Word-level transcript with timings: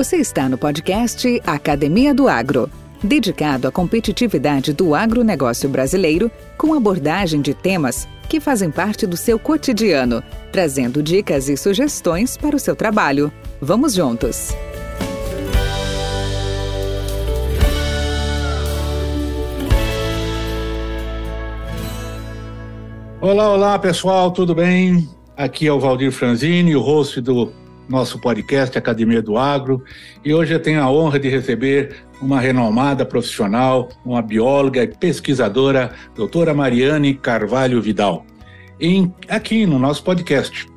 Você 0.00 0.16
está 0.16 0.48
no 0.48 0.56
podcast 0.56 1.42
Academia 1.46 2.14
do 2.14 2.26
Agro, 2.26 2.70
dedicado 3.04 3.68
à 3.68 3.70
competitividade 3.70 4.72
do 4.72 4.94
agronegócio 4.94 5.68
brasileiro, 5.68 6.30
com 6.56 6.72
abordagem 6.72 7.42
de 7.42 7.52
temas 7.52 8.08
que 8.26 8.40
fazem 8.40 8.70
parte 8.70 9.06
do 9.06 9.14
seu 9.14 9.38
cotidiano, 9.38 10.22
trazendo 10.50 11.02
dicas 11.02 11.50
e 11.50 11.56
sugestões 11.58 12.34
para 12.34 12.56
o 12.56 12.58
seu 12.58 12.74
trabalho. 12.74 13.30
Vamos 13.60 13.92
juntos! 13.92 14.54
Olá, 23.20 23.52
olá 23.52 23.78
pessoal, 23.78 24.30
tudo 24.30 24.54
bem? 24.54 25.06
Aqui 25.36 25.66
é 25.66 25.72
o 25.74 25.78
Valdir 25.78 26.10
Franzini, 26.10 26.74
o 26.74 26.80
host 26.80 27.20
do 27.20 27.52
nosso 27.90 28.20
podcast 28.20 28.78
Academia 28.78 29.20
do 29.20 29.36
Agro, 29.36 29.82
e 30.24 30.32
hoje 30.32 30.54
eu 30.54 30.60
tenho 30.60 30.80
a 30.80 30.88
honra 30.88 31.18
de 31.18 31.28
receber 31.28 31.96
uma 32.22 32.40
renomada 32.40 33.04
profissional, 33.04 33.88
uma 34.04 34.22
bióloga 34.22 34.84
e 34.84 34.86
pesquisadora, 34.86 35.90
doutora 36.14 36.54
Mariane 36.54 37.14
Carvalho 37.14 37.82
Vidal, 37.82 38.24
em, 38.80 39.12
aqui 39.28 39.66
no 39.66 39.78
nosso 39.78 40.04
podcast. 40.04 40.68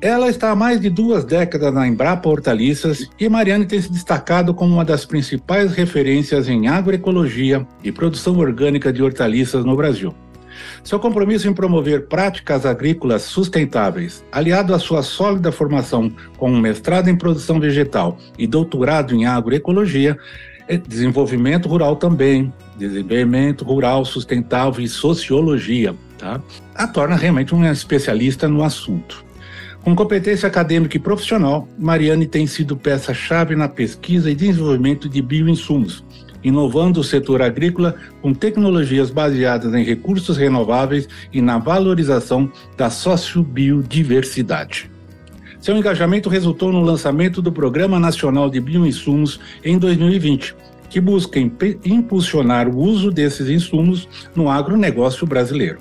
Ela 0.00 0.28
está 0.28 0.50
há 0.50 0.56
mais 0.56 0.80
de 0.80 0.90
duas 0.90 1.24
décadas 1.24 1.72
na 1.72 1.86
Embrapa 1.86 2.28
Hortaliças 2.28 3.08
e 3.18 3.28
Mariane 3.28 3.64
tem 3.64 3.80
se 3.80 3.90
destacado 3.90 4.52
como 4.52 4.74
uma 4.74 4.84
das 4.84 5.06
principais 5.06 5.72
referências 5.72 6.48
em 6.48 6.66
agroecologia 6.66 7.66
e 7.82 7.92
produção 7.92 8.36
orgânica 8.38 8.92
de 8.92 9.02
hortaliças 9.02 9.64
no 9.64 9.76
Brasil. 9.76 10.12
Seu 10.82 10.98
compromisso 10.98 11.48
em 11.48 11.54
promover 11.54 12.06
práticas 12.06 12.66
agrícolas 12.66 13.22
sustentáveis, 13.22 14.24
aliado 14.30 14.74
à 14.74 14.78
sua 14.78 15.02
sólida 15.02 15.52
formação 15.52 16.12
com 16.36 16.50
um 16.50 16.60
mestrado 16.60 17.08
em 17.08 17.16
produção 17.16 17.58
vegetal 17.60 18.18
e 18.38 18.46
doutorado 18.46 19.14
em 19.14 19.26
agroecologia, 19.26 20.16
é 20.66 20.76
desenvolvimento 20.76 21.68
rural 21.68 21.96
também, 21.96 22.52
desenvolvimento 22.76 23.64
rural 23.64 24.04
sustentável 24.04 24.82
e 24.82 24.88
sociologia, 24.88 25.94
tá? 26.18 26.40
a 26.74 26.86
torna 26.86 27.16
realmente 27.16 27.54
uma 27.54 27.70
especialista 27.70 28.48
no 28.48 28.62
assunto. 28.62 29.24
Com 29.84 29.94
competência 29.94 30.46
acadêmica 30.46 30.96
e 30.96 31.00
profissional, 31.00 31.68
Mariane 31.78 32.26
tem 32.26 32.46
sido 32.46 32.74
peça-chave 32.74 33.54
na 33.54 33.68
pesquisa 33.68 34.30
e 34.30 34.34
desenvolvimento 34.34 35.10
de 35.10 35.20
bioinsumos, 35.20 36.02
inovando 36.42 37.00
o 37.00 37.04
setor 37.04 37.42
agrícola 37.42 37.94
com 38.22 38.32
tecnologias 38.32 39.10
baseadas 39.10 39.74
em 39.74 39.84
recursos 39.84 40.38
renováveis 40.38 41.06
e 41.30 41.42
na 41.42 41.58
valorização 41.58 42.50
da 42.78 42.88
sociobiodiversidade. 42.88 44.90
Seu 45.60 45.76
engajamento 45.76 46.30
resultou 46.30 46.72
no 46.72 46.80
lançamento 46.80 47.42
do 47.42 47.52
Programa 47.52 48.00
Nacional 48.00 48.48
de 48.48 48.60
Bioinsumos 48.60 49.38
em 49.62 49.76
2020, 49.76 50.56
que 50.88 50.98
busca 50.98 51.38
impulsionar 51.84 52.68
o 52.68 52.78
uso 52.78 53.10
desses 53.10 53.50
insumos 53.50 54.08
no 54.34 54.48
agronegócio 54.48 55.26
brasileiro. 55.26 55.78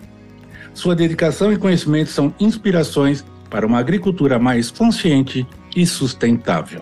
Sua 0.73 0.93
dedicação 0.93 1.53
e 1.53 1.57
conhecimento 1.57 2.09
são 2.09 2.33
inspirações 2.37 3.23
para 3.53 3.67
uma 3.67 3.77
agricultura 3.77 4.39
mais 4.39 4.71
consciente 4.71 5.45
e 5.75 5.85
sustentável. 5.85 6.81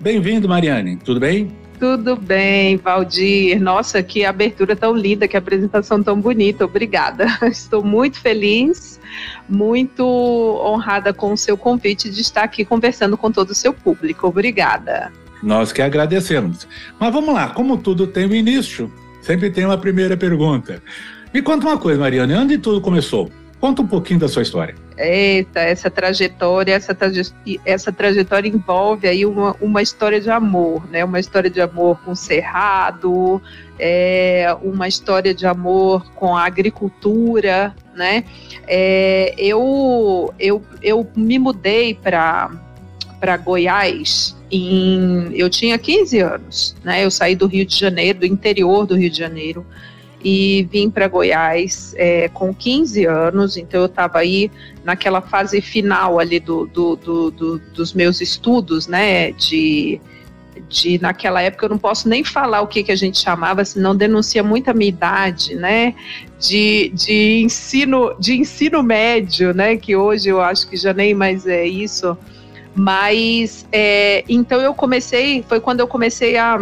Bem-vindo, 0.00 0.48
Mariane. 0.48 0.96
Tudo 0.96 1.20
bem? 1.20 1.54
Tudo 1.78 2.16
bem, 2.16 2.78
Valdir. 2.78 3.60
Nossa, 3.60 4.02
que 4.02 4.24
abertura 4.24 4.74
tão 4.74 4.96
linda, 4.96 5.28
que 5.28 5.36
apresentação 5.36 6.02
tão 6.02 6.18
bonita. 6.18 6.64
Obrigada. 6.64 7.26
Estou 7.44 7.84
muito 7.84 8.18
feliz, 8.18 8.98
muito 9.46 10.02
honrada 10.02 11.12
com 11.12 11.34
o 11.34 11.36
seu 11.36 11.58
convite 11.58 12.08
de 12.08 12.22
estar 12.22 12.44
aqui 12.44 12.64
conversando 12.64 13.14
com 13.18 13.30
todo 13.30 13.50
o 13.50 13.54
seu 13.54 13.74
público. 13.74 14.28
Obrigada. 14.28 15.12
Nós 15.42 15.74
que 15.74 15.82
agradecemos. 15.82 16.66
Mas 16.98 17.12
vamos 17.12 17.34
lá, 17.34 17.50
como 17.50 17.76
tudo 17.76 18.06
tem 18.06 18.24
um 18.24 18.34
início, 18.34 18.90
sempre 19.20 19.50
tem 19.50 19.66
uma 19.66 19.76
primeira 19.76 20.16
pergunta. 20.16 20.82
Me 21.34 21.42
conta 21.42 21.66
uma 21.66 21.76
coisa, 21.76 22.00
Mariana, 22.00 22.40
onde 22.40 22.56
tudo 22.56 22.80
começou? 22.80 23.30
Conta 23.66 23.82
um 23.82 23.86
pouquinho 23.88 24.20
da 24.20 24.28
sua 24.28 24.42
história. 24.42 24.76
Eita, 24.96 25.58
essa 25.58 25.90
trajetória, 25.90 26.72
essa, 26.72 26.94
traje 26.94 27.22
essa 27.64 27.90
trajetória 27.90 28.48
envolve 28.48 29.08
aí 29.08 29.26
uma, 29.26 29.56
uma 29.60 29.82
história 29.82 30.20
de 30.20 30.30
amor, 30.30 30.88
né? 30.88 31.04
Uma 31.04 31.18
história 31.18 31.50
de 31.50 31.60
amor 31.60 32.00
com 32.04 32.12
o 32.12 32.16
cerrado, 32.16 33.42
é, 33.76 34.56
uma 34.62 34.86
história 34.86 35.34
de 35.34 35.48
amor 35.48 36.08
com 36.12 36.36
a 36.36 36.46
agricultura, 36.46 37.74
né? 37.92 38.22
É, 38.68 39.34
eu, 39.36 40.32
eu, 40.38 40.62
eu 40.80 41.04
me 41.16 41.36
mudei 41.36 41.92
para 41.92 42.48
para 43.18 43.36
Goiás 43.36 44.36
em 44.48 45.30
eu 45.32 45.50
tinha 45.50 45.76
15 45.76 46.20
anos, 46.20 46.76
né? 46.84 47.04
Eu 47.04 47.10
saí 47.10 47.34
do 47.34 47.48
Rio 47.48 47.66
de 47.66 47.76
Janeiro, 47.76 48.20
do 48.20 48.26
interior 48.26 48.86
do 48.86 48.94
Rio 48.94 49.10
de 49.10 49.18
Janeiro, 49.18 49.66
e 50.22 50.66
vim 50.70 50.90
para 50.90 51.08
Goiás 51.08 51.94
é, 51.96 52.28
com 52.28 52.52
15 52.52 53.04
anos, 53.04 53.56
então 53.56 53.80
eu 53.80 53.86
estava 53.86 54.18
aí 54.18 54.50
naquela 54.84 55.20
fase 55.20 55.60
final 55.60 56.18
ali 56.18 56.40
do, 56.40 56.66
do, 56.66 56.96
do, 56.96 57.30
do, 57.30 57.58
dos 57.58 57.92
meus 57.92 58.20
estudos, 58.20 58.86
né, 58.86 59.32
de, 59.32 60.00
de 60.68 60.98
naquela 61.00 61.42
época 61.42 61.66
eu 61.66 61.70
não 61.70 61.78
posso 61.78 62.08
nem 62.08 62.24
falar 62.24 62.62
o 62.62 62.66
que, 62.66 62.82
que 62.82 62.92
a 62.92 62.96
gente 62.96 63.18
chamava, 63.18 63.64
senão 63.64 63.94
denuncia 63.94 64.42
muito 64.42 64.70
a 64.70 64.74
minha 64.74 64.88
idade, 64.88 65.54
né, 65.54 65.94
de, 66.40 66.90
de 66.94 67.42
ensino 67.42 68.14
de 68.18 68.34
ensino 68.34 68.82
médio, 68.82 69.52
né, 69.54 69.76
que 69.76 69.94
hoje 69.94 70.28
eu 70.28 70.40
acho 70.40 70.68
que 70.68 70.76
já 70.76 70.92
nem 70.92 71.14
mais 71.14 71.46
é 71.46 71.66
isso, 71.66 72.16
mas 72.74 73.66
é, 73.70 74.24
então 74.28 74.60
eu 74.60 74.74
comecei, 74.74 75.44
foi 75.46 75.60
quando 75.60 75.80
eu 75.80 75.86
comecei 75.86 76.36
a 76.36 76.58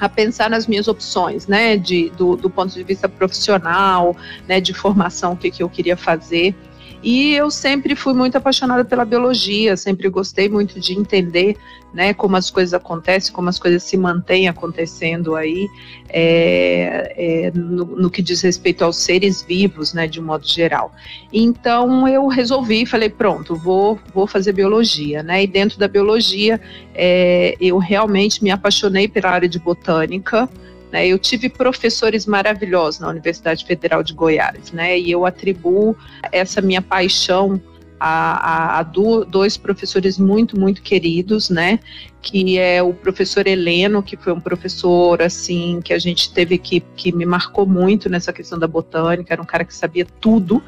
a 0.00 0.08
pensar 0.08 0.48
nas 0.48 0.66
minhas 0.66 0.88
opções, 0.88 1.46
né, 1.46 1.76
de, 1.76 2.10
do, 2.10 2.34
do 2.34 2.48
ponto 2.48 2.72
de 2.72 2.82
vista 2.82 3.08
profissional, 3.08 4.16
né, 4.48 4.60
de 4.60 4.72
formação, 4.72 5.34
o 5.34 5.36
que, 5.36 5.50
que 5.50 5.62
eu 5.62 5.68
queria 5.68 5.96
fazer. 5.96 6.54
E 7.02 7.34
eu 7.34 7.50
sempre 7.50 7.96
fui 7.96 8.12
muito 8.12 8.36
apaixonada 8.36 8.84
pela 8.84 9.06
biologia, 9.06 9.76
sempre 9.76 10.08
gostei 10.10 10.48
muito 10.48 10.78
de 10.78 10.92
entender 10.92 11.56
né, 11.94 12.12
como 12.12 12.36
as 12.36 12.50
coisas 12.50 12.74
acontecem, 12.74 13.32
como 13.32 13.48
as 13.48 13.58
coisas 13.58 13.82
se 13.82 13.96
mantêm 13.96 14.48
acontecendo 14.48 15.34
aí, 15.34 15.68
é, 16.08 17.14
é, 17.16 17.50
no, 17.52 17.84
no, 17.84 18.10
que 18.10 18.22
diz 18.22 18.42
respeito 18.42 18.84
aos 18.84 18.96
seres 18.96 19.42
vivos, 19.42 19.92
né, 19.94 20.06
de 20.06 20.20
um 20.20 20.24
modo 20.24 20.46
geral. 20.46 20.92
Então 21.32 22.06
eu 22.06 22.26
resolvi, 22.28 22.84
falei, 22.84 23.08
pronto, 23.08 23.56
vou, 23.56 23.98
vou 24.14 24.26
fazer 24.26 24.52
biologia, 24.52 25.22
né, 25.22 25.42
e 25.42 25.46
dentro 25.46 25.78
da 25.78 25.88
biologia 25.88 26.60
é, 26.94 27.56
eu 27.60 27.78
realmente 27.78 28.44
me 28.44 28.50
apaixonei 28.50 29.08
pela 29.08 29.30
área 29.30 29.48
de 29.48 29.58
botânica, 29.58 30.48
né, 30.92 31.06
eu 31.06 31.18
tive 31.18 31.48
professores 31.48 32.26
maravilhosos 32.26 33.00
na 33.00 33.08
Universidade 33.08 33.64
Federal 33.64 34.02
de 34.02 34.12
Goiás, 34.12 34.72
né, 34.72 34.98
e 34.98 35.10
eu 35.10 35.24
atribuo 35.24 35.96
essa 36.32 36.60
minha 36.60 36.82
paixão 36.82 37.60
a, 38.00 38.78
a, 38.78 38.78
a 38.78 38.82
do, 38.82 39.26
dois 39.26 39.58
professores 39.58 40.18
muito, 40.18 40.58
muito 40.58 40.80
queridos, 40.80 41.50
né, 41.50 41.78
que 42.22 42.58
é 42.58 42.82
o 42.82 42.94
professor 42.94 43.46
Heleno, 43.46 44.02
que 44.02 44.16
foi 44.16 44.32
um 44.32 44.40
professor, 44.40 45.20
assim, 45.20 45.80
que 45.84 45.92
a 45.92 45.98
gente 45.98 46.32
teve 46.32 46.56
que, 46.56 46.80
que 46.96 47.12
me 47.12 47.26
marcou 47.26 47.66
muito 47.66 48.08
nessa 48.08 48.32
questão 48.32 48.58
da 48.58 48.66
botânica, 48.66 49.34
era 49.34 49.42
um 49.42 49.44
cara 49.44 49.64
que 49.64 49.74
sabia 49.74 50.06
tudo, 50.18 50.62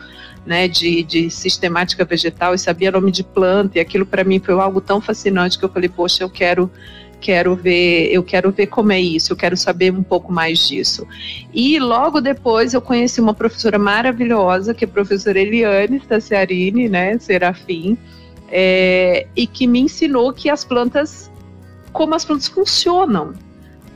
né, 0.44 0.68
de, 0.68 1.02
de 1.02 1.30
sistemática 1.30 2.04
vegetal 2.04 2.54
e 2.54 2.58
sabia 2.58 2.90
nome 2.90 3.10
de 3.10 3.24
planta, 3.24 3.78
e 3.78 3.80
aquilo 3.80 4.04
para 4.04 4.24
mim 4.24 4.38
foi 4.38 4.54
algo 4.54 4.80
tão 4.80 5.00
fascinante 5.00 5.58
que 5.58 5.64
eu 5.64 5.70
falei, 5.70 5.88
poxa, 5.88 6.22
eu 6.22 6.28
quero 6.28 6.70
quero 7.22 7.54
ver, 7.54 8.10
eu 8.12 8.22
quero 8.22 8.50
ver 8.50 8.66
como 8.66 8.90
é 8.92 9.00
isso, 9.00 9.32
eu 9.32 9.36
quero 9.36 9.56
saber 9.56 9.92
um 9.92 10.02
pouco 10.02 10.32
mais 10.32 10.58
disso. 10.66 11.06
E 11.54 11.78
logo 11.78 12.20
depois 12.20 12.74
eu 12.74 12.82
conheci 12.82 13.20
uma 13.20 13.32
professora 13.32 13.78
maravilhosa, 13.78 14.74
que 14.74 14.84
é 14.84 14.88
a 14.88 14.90
professora 14.90 15.38
Eliane 15.38 16.00
Staciarini, 16.00 16.88
né, 16.88 17.16
Serafim, 17.18 17.96
é, 18.48 19.26
e 19.36 19.46
que 19.46 19.66
me 19.68 19.80
ensinou 19.80 20.32
que 20.32 20.50
as 20.50 20.64
plantas, 20.64 21.30
como 21.92 22.14
as 22.14 22.24
plantas 22.24 22.48
funcionam. 22.48 23.32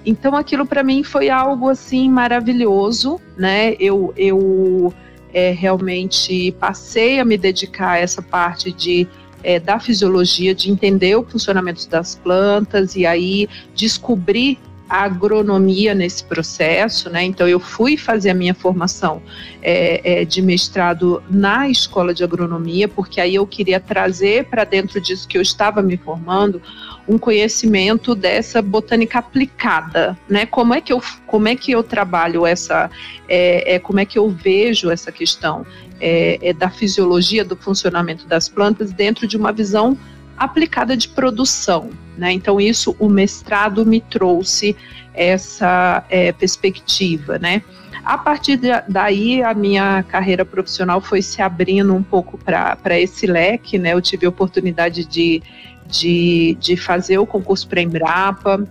Então 0.05 0.37
aquilo 0.37 0.65
para 0.65 0.85
mim 0.85 1.03
foi 1.03 1.29
algo 1.29 1.69
assim 1.69 2.09
maravilhoso, 2.09 3.21
né? 3.37 3.75
Eu, 3.81 4.15
eu 4.17 4.95
é, 5.35 5.51
realmente 5.51 6.53
passei 6.61 7.19
a 7.19 7.25
me 7.25 7.37
dedicar 7.37 7.91
a 7.91 7.99
essa 7.99 8.23
parte 8.23 8.71
de 8.71 9.09
é, 9.43 9.61
da 9.61 9.79
fisiologia, 9.79 10.55
de 10.55 10.71
entender 10.71 11.17
o 11.17 11.25
funcionamento 11.25 11.89
das 11.89 12.15
plantas 12.15 12.97
e 12.97 13.07
aí 13.07 13.49
descobrir 13.75 14.59
a 14.89 15.03
agronomia 15.03 15.95
nesse 15.95 16.23
processo, 16.25 17.11
né? 17.11 17.25
Então 17.25 17.49
eu 17.49 17.59
fui 17.59 17.97
fazer 17.97 18.31
a 18.31 18.35
minha 18.35 18.55
formação 18.55 19.21
é, 19.61 20.21
é, 20.21 20.25
de 20.25 20.41
mestrado 20.41 21.23
na 21.29 21.69
escola 21.69 22.15
de 22.15 22.23
agronomia, 22.23 22.87
porque 22.87 23.21
aí 23.21 23.35
eu 23.35 23.47
queria 23.47 23.81
trazer 23.81 24.45
para 24.45 24.63
dentro 24.65 25.01
disso 25.01 25.27
que 25.27 25.37
eu 25.37 25.43
estava 25.43 25.83
me 25.83 25.97
formando 25.97 26.63
um 27.09 27.19
conhecimento 27.19 28.15
dessa 28.15 28.63
botânica 28.63 29.19
aplicada, 29.19 30.17
né? 30.29 30.47
Como 30.47 30.73
é 30.73 30.81
que 30.81 30.93
eu, 30.93 31.03
como 31.27 31.49
é 31.49 31.57
que 31.57 31.73
eu 31.73 31.83
trabalho 31.83 32.47
essa, 32.47 32.91
é, 33.29 33.75
é 33.75 33.79
como 33.79 33.99
é 33.99 34.05
que 34.05 34.19
eu 34.19 34.29
vejo 34.29 34.91
essa 34.91 35.11
questão 35.11 35.67
é, 36.01 36.39
é 36.41 36.53
da 36.53 36.71
fisiologia 36.71 37.45
do 37.45 37.57
funcionamento 37.57 38.27
das 38.27 38.49
plantas 38.49 38.93
dentro 38.93 39.27
de 39.27 39.37
uma 39.37 39.53
visão 39.53 39.97
aplicada 40.37 40.97
de 40.97 41.09
produção, 41.09 41.91
Né? 42.17 42.33
Então, 42.33 42.61
isso, 42.61 42.97
o 42.99 43.09
mestrado 43.09 43.85
me 43.85 44.01
trouxe 44.01 44.77
essa 45.15 46.05
é, 46.11 46.33
perspectiva, 46.33 47.39
né? 47.39 47.63
A 48.05 48.17
partir 48.17 48.57
de, 48.57 48.69
daí, 48.89 49.43
a 49.43 49.53
minha 49.53 50.03
carreira 50.05 50.45
profissional 50.45 51.01
foi 51.01 51.21
se 51.21 51.43
abrindo 51.43 51.95
um 51.95 52.03
pouco 52.03 52.39
para 52.39 53.01
esse 53.01 53.27
leque, 53.27 53.79
né? 53.79 53.95
Eu 53.95 54.01
tive 54.01 54.27
a 54.27 54.29
oportunidade 54.29 55.05
de, 55.05 55.43
de, 55.89 56.57
de 56.61 56.77
fazer 56.77 57.19
o 57.19 57.27
concurso 57.27 57.67
para 57.67 57.81
Embrapa, 57.81 58.65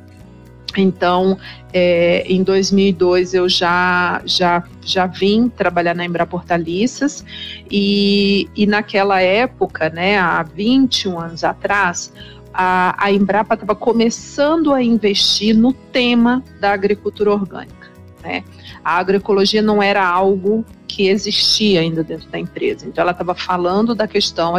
então, 0.81 1.37
é, 1.73 2.25
em 2.27 2.43
2002 2.43 3.33
eu 3.33 3.47
já, 3.49 4.21
já, 4.25 4.63
já 4.81 5.05
vim 5.05 5.49
trabalhar 5.49 5.95
na 5.95 6.05
Embrapa 6.05 6.35
Hortaliças 6.35 7.25
e, 7.69 8.49
e 8.55 8.65
naquela 8.65 9.21
época, 9.21 9.89
né, 9.89 10.17
há 10.17 10.43
21 10.43 11.19
anos 11.19 11.43
atrás, 11.43 12.11
a, 12.53 12.95
a 12.97 13.11
Embrapa 13.11 13.55
estava 13.55 13.75
começando 13.75 14.73
a 14.73 14.81
investir 14.81 15.55
no 15.55 15.73
tema 15.73 16.43
da 16.59 16.71
agricultura 16.71 17.31
orgânica. 17.31 17.84
Né? 18.25 18.43
A 18.83 18.97
agroecologia 18.97 19.61
não 19.61 19.83
era 19.83 20.03
algo 20.03 20.65
que 20.87 21.07
existia 21.09 21.81
ainda 21.81 22.03
dentro 22.03 22.27
da 22.29 22.39
empresa. 22.39 22.87
Então, 22.87 23.01
ela 23.01 23.11
estava 23.11 23.35
falando 23.35 23.93
da 23.93 24.07
questão, 24.07 24.53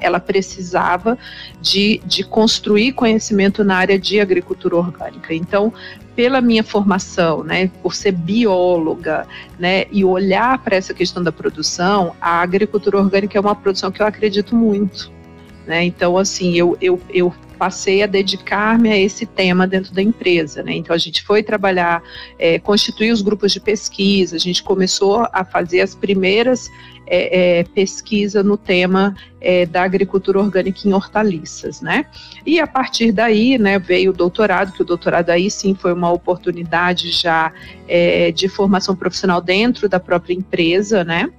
ela 0.00 0.18
precisava 0.18 1.16
de, 1.60 2.00
de 2.04 2.24
construir 2.24 2.92
conhecimento 2.92 3.62
na 3.62 3.76
área 3.76 3.98
de 3.98 4.18
agricultura 4.18 4.76
orgânica. 4.76 5.32
Então, 5.32 5.72
pela 6.16 6.40
minha 6.40 6.64
formação, 6.64 7.44
né, 7.44 7.70
por 7.82 7.94
ser 7.94 8.12
bióloga, 8.12 9.26
né, 9.58 9.84
e 9.92 10.04
olhar 10.04 10.58
para 10.58 10.74
essa 10.74 10.94
questão 10.94 11.22
da 11.22 11.30
produção, 11.30 12.16
a 12.20 12.40
agricultura 12.40 12.96
orgânica 12.98 13.38
é 13.38 13.40
uma 13.40 13.54
produção 13.54 13.92
que 13.92 14.02
eu 14.02 14.06
acredito 14.06 14.56
muito. 14.56 15.14
Né? 15.66 15.84
Então, 15.84 16.16
assim, 16.16 16.54
eu, 16.54 16.76
eu, 16.80 17.00
eu 17.10 17.34
passei 17.58 18.02
a 18.02 18.06
dedicar-me 18.06 18.90
a 18.90 18.96
esse 18.96 19.26
tema 19.26 19.66
dentro 19.66 19.92
da 19.92 20.02
empresa. 20.02 20.62
Né? 20.62 20.74
Então, 20.74 20.94
a 20.94 20.98
gente 20.98 21.22
foi 21.24 21.42
trabalhar, 21.42 22.02
é, 22.38 22.58
constituir 22.58 23.10
os 23.10 23.22
grupos 23.22 23.52
de 23.52 23.60
pesquisa, 23.60 24.36
a 24.36 24.38
gente 24.38 24.62
começou 24.62 25.26
a 25.32 25.44
fazer 25.44 25.80
as 25.80 25.94
primeiras 25.94 26.70
é, 27.06 27.60
é, 27.60 27.64
pesquisa 27.64 28.42
no 28.42 28.56
tema 28.56 29.14
é, 29.40 29.64
da 29.64 29.82
agricultura 29.82 30.40
orgânica 30.40 30.80
em 30.84 30.92
hortaliças, 30.92 31.80
né? 31.80 32.06
E 32.44 32.58
a 32.58 32.66
partir 32.66 33.12
daí, 33.12 33.56
né, 33.58 33.78
veio 33.78 34.10
o 34.10 34.14
doutorado, 34.14 34.72
que 34.72 34.82
o 34.82 34.84
doutorado 34.84 35.30
aí 35.30 35.48
sim 35.48 35.74
foi 35.74 35.92
uma 35.92 36.10
oportunidade 36.10 37.10
já 37.12 37.52
é, 37.86 38.32
de 38.32 38.48
formação 38.48 38.96
profissional 38.96 39.40
dentro 39.40 39.88
da 39.88 40.00
própria 40.00 40.34
empresa, 40.34 41.04
né? 41.04 41.30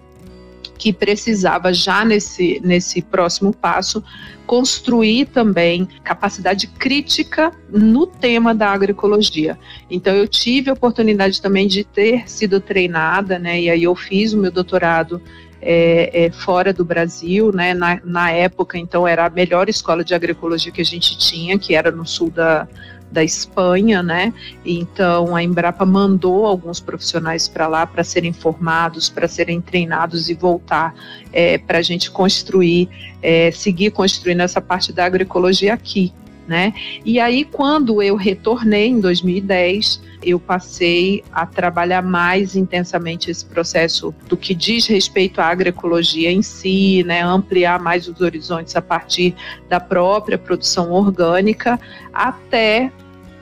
Que 0.78 0.94
precisava 0.94 1.74
já 1.74 2.06
nesse, 2.06 2.62
nesse 2.64 3.02
próximo 3.02 3.54
passo 3.54 4.04
construir 4.46 5.26
também 5.26 5.88
capacidade 6.04 6.68
crítica 6.68 7.52
no 7.70 8.08
tema 8.08 8.56
da 8.56 8.70
agroecologia. 8.70 9.58
Então 9.90 10.16
eu 10.16 10.28
tive 10.28 10.70
a 10.70 10.74
oportunidade 10.74 11.42
também 11.42 11.68
de 11.68 11.84
ter 11.84 12.30
sido 12.30 12.62
treinada, 12.62 13.38
né? 13.38 13.60
E 13.60 13.70
aí 13.70 13.84
eu 13.84 13.94
fiz 13.94 14.34
o 14.34 14.38
meu 14.38 14.52
doutorado 14.52 15.22
é, 15.62 16.26
é, 16.26 16.32
fora 16.32 16.72
do 16.72 16.86
Brasil, 16.86 17.52
né? 17.52 17.74
Na, 17.74 18.00
na 18.06 18.32
época, 18.32 18.78
então 18.78 19.06
era 19.06 19.26
a 19.26 19.30
melhor 19.30 19.68
escola 19.68 20.04
de 20.04 20.16
agroecologia 20.16 20.72
que 20.72 20.82
a 20.82 20.86
gente 20.86 21.18
tinha, 21.18 21.60
que 21.60 21.76
era 21.76 21.92
no 21.92 22.06
sul 22.06 22.30
da 22.30 22.68
da 23.12 23.24
Espanha, 23.24 24.04
né? 24.04 24.34
Então 24.66 25.36
a 25.36 25.44
Embrapa 25.44 25.86
mandou 25.86 26.46
alguns 26.46 26.80
profissionais 26.80 27.48
para 27.48 27.68
lá 27.68 27.86
para 27.86 28.04
serem 28.04 28.34
formados, 28.34 29.10
para 29.10 29.28
serem 29.28 29.62
treinados 29.62 30.30
e 30.30 30.34
voltar 30.34 30.94
é, 31.32 31.58
para 31.58 31.80
a 31.80 31.82
gente 31.82 32.12
construir, 32.12 32.90
é, 33.22 33.52
seguir 33.52 33.92
construindo 33.92 34.42
essa 34.42 34.62
parte 34.62 34.92
da 34.92 35.06
agroecologia 35.06 35.74
aqui, 35.74 36.14
né? 36.48 36.74
E 37.06 37.20
aí 37.20 37.44
quando 37.44 38.02
eu 38.02 38.16
retornei 38.16 38.88
em 38.88 39.00
2010 39.00 40.02
eu 40.24 40.40
passei 40.40 41.24
a 41.32 41.46
trabalhar 41.46 42.02
mais 42.02 42.56
intensamente 42.56 43.30
esse 43.30 43.46
processo 43.46 44.14
do 44.28 44.36
que 44.36 44.54
diz 44.56 44.88
respeito 44.88 45.40
à 45.40 45.46
agroecologia 45.46 46.32
em 46.32 46.42
si, 46.42 47.04
né, 47.04 47.22
ampliar 47.22 47.80
mais 47.80 48.08
os 48.08 48.20
horizontes 48.20 48.76
a 48.76 48.82
partir 48.82 49.36
da 49.70 49.80
própria 49.80 50.38
produção 50.38 50.92
orgânica, 50.92 51.80
até 52.14 52.92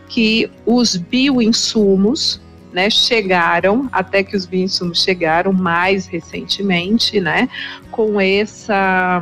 que 0.08 0.50
os 0.66 0.96
bioinsumos 0.96 2.42
né, 2.72 2.90
chegaram, 2.90 3.88
até 3.92 4.22
que 4.22 4.36
os 4.36 4.46
bioinsumos 4.46 5.02
chegaram 5.02 5.54
mais 5.54 6.08
recentemente, 6.08 7.22
né, 7.22 7.48
com 7.90 8.20
essa 8.20 9.22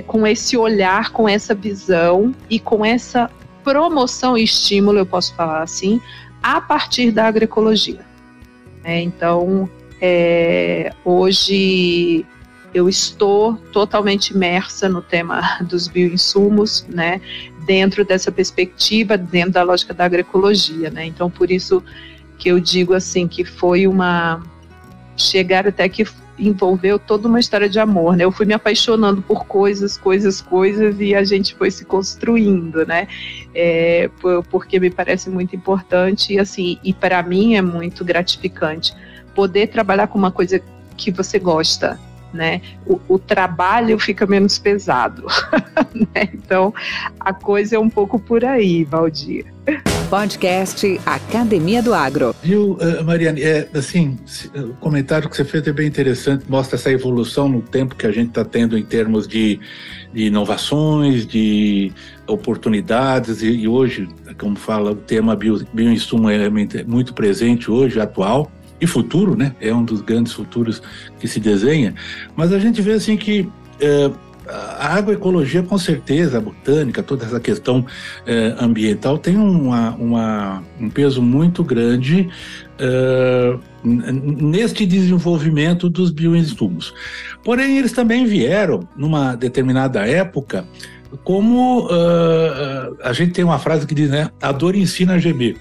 com 0.00 0.26
esse 0.26 0.56
olhar, 0.56 1.10
com 1.10 1.28
essa 1.28 1.54
visão 1.54 2.34
e 2.48 2.58
com 2.58 2.84
essa 2.84 3.30
promoção 3.62 4.38
e 4.38 4.44
estímulo, 4.44 4.98
eu 4.98 5.06
posso 5.06 5.34
falar 5.34 5.62
assim, 5.62 6.00
a 6.42 6.60
partir 6.60 7.10
da 7.10 7.26
agroecologia. 7.26 8.00
É, 8.82 9.00
então, 9.00 9.68
é, 10.00 10.92
hoje 11.04 12.24
eu 12.74 12.88
estou 12.88 13.54
totalmente 13.72 14.30
imersa 14.30 14.88
no 14.88 15.02
tema 15.02 15.58
dos 15.68 15.86
bioinsumos, 15.88 16.86
né, 16.88 17.20
dentro 17.66 18.04
dessa 18.04 18.32
perspectiva, 18.32 19.16
dentro 19.16 19.52
da 19.52 19.62
lógica 19.62 19.92
da 19.92 20.04
agroecologia, 20.04 20.90
né. 20.90 21.04
Então, 21.04 21.30
por 21.30 21.50
isso 21.50 21.82
que 22.38 22.48
eu 22.48 22.58
digo 22.58 22.94
assim 22.94 23.28
que 23.28 23.44
foi 23.44 23.86
uma 23.86 24.42
chegar 25.16 25.68
até 25.68 25.88
que 25.88 26.04
envolveu 26.38 26.98
toda 26.98 27.28
uma 27.28 27.38
história 27.38 27.68
de 27.68 27.78
amor, 27.78 28.16
né? 28.16 28.24
Eu 28.24 28.32
fui 28.32 28.46
me 28.46 28.54
apaixonando 28.54 29.22
por 29.22 29.44
coisas, 29.46 29.96
coisas, 29.96 30.40
coisas 30.40 30.96
e 30.98 31.14
a 31.14 31.24
gente 31.24 31.54
foi 31.54 31.70
se 31.70 31.84
construindo, 31.84 32.86
né? 32.86 33.06
É, 33.54 34.10
porque 34.50 34.80
me 34.80 34.90
parece 34.90 35.28
muito 35.28 35.54
importante 35.54 36.34
e 36.34 36.38
assim, 36.38 36.78
e 36.82 36.92
para 36.92 37.22
mim 37.22 37.54
é 37.54 37.62
muito 37.62 38.04
gratificante 38.04 38.94
poder 39.34 39.68
trabalhar 39.68 40.06
com 40.08 40.18
uma 40.18 40.30
coisa 40.30 40.60
que 40.96 41.10
você 41.10 41.38
gosta, 41.38 41.98
né? 42.32 42.60
O, 42.86 43.00
o 43.08 43.18
trabalho 43.18 43.98
fica 43.98 44.26
menos 44.26 44.58
pesado, 44.58 45.26
né? 46.14 46.28
Então 46.32 46.72
a 47.20 47.32
coisa 47.32 47.76
é 47.76 47.78
um 47.78 47.90
pouco 47.90 48.18
por 48.18 48.44
aí, 48.44 48.84
Valdir. 48.84 49.46
Podcast 50.10 51.00
Academia 51.06 51.82
do 51.82 51.94
Agro. 51.94 52.34
Viu, 52.42 52.72
uh, 52.72 53.04
Mariane, 53.04 53.42
é, 53.42 53.68
assim, 53.72 54.18
o 54.54 54.74
comentário 54.74 55.28
que 55.30 55.36
você 55.36 55.44
fez 55.44 55.66
é 55.66 55.72
bem 55.72 55.86
interessante, 55.86 56.44
mostra 56.48 56.76
essa 56.76 56.90
evolução 56.90 57.48
no 57.48 57.62
tempo 57.62 57.94
que 57.94 58.06
a 58.06 58.10
gente 58.10 58.28
está 58.28 58.44
tendo 58.44 58.76
em 58.76 58.82
termos 58.82 59.26
de, 59.28 59.60
de, 60.12 60.24
inovações, 60.24 61.26
de 61.26 61.92
oportunidades, 62.26 63.40
e, 63.40 63.50
e, 63.50 63.68
hoje, 63.68 64.08
como 64.36 64.56
fala, 64.56 64.90
o 64.90 64.96
tema 64.96 65.36
bio, 65.36 65.64
bioinsumo 65.72 66.28
é 66.28 66.50
muito 66.84 67.14
presente 67.14 67.70
hoje, 67.70 68.00
atual, 68.00 68.50
e 68.82 68.86
futuro, 68.86 69.36
né? 69.36 69.54
É 69.60 69.72
um 69.72 69.84
dos 69.84 70.00
grandes 70.00 70.32
futuros 70.32 70.82
que 71.20 71.28
se 71.28 71.38
desenha. 71.38 71.94
Mas 72.34 72.52
a 72.52 72.58
gente 72.58 72.82
vê 72.82 72.94
assim 72.94 73.16
que 73.16 73.48
é, 73.80 74.10
a 74.48 74.96
agroecologia, 74.96 75.62
com 75.62 75.78
certeza, 75.78 76.38
a 76.38 76.40
botânica, 76.40 77.00
toda 77.00 77.24
essa 77.24 77.38
questão 77.38 77.86
é, 78.26 78.56
ambiental 78.58 79.18
tem 79.18 79.36
uma, 79.36 79.90
uma, 79.92 80.64
um 80.80 80.90
peso 80.90 81.22
muito 81.22 81.62
grande 81.62 82.28
é, 82.76 83.56
neste 83.84 84.84
desenvolvimento 84.84 85.88
dos 85.88 86.10
bioinsumos. 86.10 86.92
Porém, 87.44 87.78
eles 87.78 87.92
também 87.92 88.26
vieram, 88.26 88.80
numa 88.96 89.36
determinada 89.36 90.04
época, 90.04 90.66
como 91.22 91.86
uh, 91.86 92.96
a 93.04 93.12
gente 93.12 93.32
tem 93.32 93.44
uma 93.44 93.58
frase 93.58 93.86
que 93.86 93.94
diz, 93.94 94.10
né? 94.10 94.30
A 94.40 94.50
dor 94.50 94.74
ensina 94.74 95.14
a 95.14 95.18
gemer. 95.18 95.56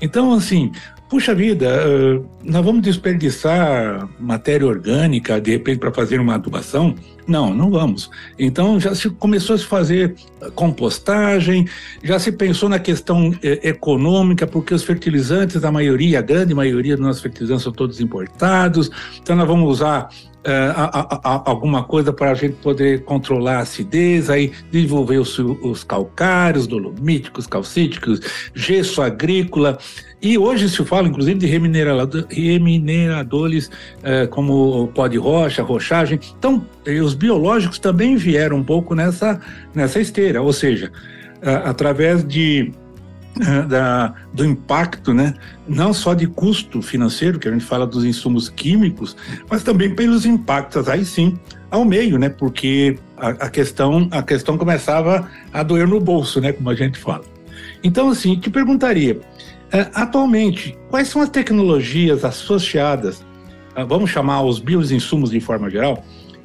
Então, 0.00 0.32
assim, 0.32 0.72
puxa 1.14 1.32
vida, 1.32 1.66
eh, 1.66 2.20
nós 2.42 2.64
vamos 2.64 2.82
desperdiçar 2.82 4.08
matéria 4.18 4.66
orgânica 4.66 5.40
de 5.40 5.52
repente 5.52 5.78
para 5.78 5.92
fazer 5.92 6.18
uma 6.18 6.34
adubação? 6.34 6.92
Não, 7.26 7.54
não 7.54 7.70
vamos. 7.70 8.10
Então 8.38 8.78
já 8.78 8.94
se 8.94 9.08
começou 9.10 9.54
a 9.54 9.58
se 9.58 9.64
fazer 9.64 10.14
compostagem, 10.54 11.66
já 12.02 12.18
se 12.18 12.30
pensou 12.30 12.68
na 12.68 12.78
questão 12.78 13.34
eh, 13.42 13.68
econômica, 13.68 14.46
porque 14.46 14.74
os 14.74 14.82
fertilizantes, 14.82 15.64
a 15.64 15.72
maioria, 15.72 16.18
a 16.18 16.22
grande 16.22 16.54
maioria 16.54 16.96
dos 16.96 17.06
nossos 17.06 17.22
fertilizantes 17.22 17.64
são 17.64 17.72
todos 17.72 18.00
importados, 18.00 18.90
então 19.22 19.36
nós 19.36 19.48
vamos 19.48 19.70
usar 19.70 20.10
é, 20.46 20.70
a, 20.76 21.18
a, 21.24 21.50
alguma 21.50 21.84
coisa 21.84 22.12
para 22.12 22.30
a 22.30 22.34
gente 22.34 22.56
poder 22.56 23.02
controlar 23.04 23.56
a 23.56 23.60
acidez, 23.60 24.28
aí 24.28 24.52
desenvolver 24.70 25.16
os, 25.16 25.38
os 25.38 25.82
calcários, 25.82 26.66
dolomíticos, 26.66 27.46
calcíticos, 27.46 28.20
gesso 28.54 29.00
agrícola. 29.00 29.78
E 30.20 30.36
hoje 30.36 30.68
se 30.68 30.84
fala, 30.84 31.08
inclusive, 31.08 31.38
de 31.38 31.46
remineradores 31.46 33.70
é, 34.02 34.26
como 34.26 34.88
pó 34.88 35.06
de 35.06 35.16
rocha, 35.16 35.62
rochagem. 35.62 36.20
Então, 36.38 36.66
os 37.02 37.13
biológicos 37.14 37.78
também 37.78 38.16
vieram 38.16 38.58
um 38.58 38.64
pouco 38.64 38.94
nessa, 38.94 39.40
nessa 39.74 40.00
esteira, 40.00 40.42
ou 40.42 40.52
seja, 40.52 40.90
através 41.64 42.26
de 42.26 42.72
da, 43.68 44.14
do 44.32 44.44
impacto, 44.44 45.12
né? 45.12 45.34
não 45.66 45.92
só 45.92 46.14
de 46.14 46.26
custo 46.26 46.80
financeiro, 46.80 47.38
que 47.38 47.48
a 47.48 47.50
gente 47.50 47.64
fala 47.64 47.86
dos 47.86 48.04
insumos 48.04 48.48
químicos, 48.48 49.16
mas 49.50 49.62
também 49.62 49.94
pelos 49.94 50.24
impactos, 50.24 50.88
aí 50.88 51.04
sim, 51.04 51.38
ao 51.70 51.84
meio, 51.84 52.18
né? 52.18 52.28
porque 52.28 52.96
a, 53.16 53.30
a, 53.30 53.50
questão, 53.50 54.08
a 54.10 54.22
questão 54.22 54.56
começava 54.56 55.28
a 55.52 55.62
doer 55.62 55.88
no 55.88 56.00
bolso, 56.00 56.40
né? 56.40 56.52
como 56.52 56.70
a 56.70 56.74
gente 56.74 56.98
fala. 56.98 57.24
Então, 57.82 58.08
assim, 58.08 58.36
te 58.36 58.50
perguntaria, 58.50 59.20
é, 59.72 59.88
atualmente, 59.94 60.78
quais 60.88 61.08
são 61.08 61.20
as 61.20 61.28
tecnologias 61.28 62.24
associadas, 62.24 63.24
vamos 63.88 64.10
chamar 64.10 64.42
os 64.42 64.60
bioinsumos 64.60 65.30
de 65.30 65.40
forma 65.40 65.68
geral, 65.68 66.04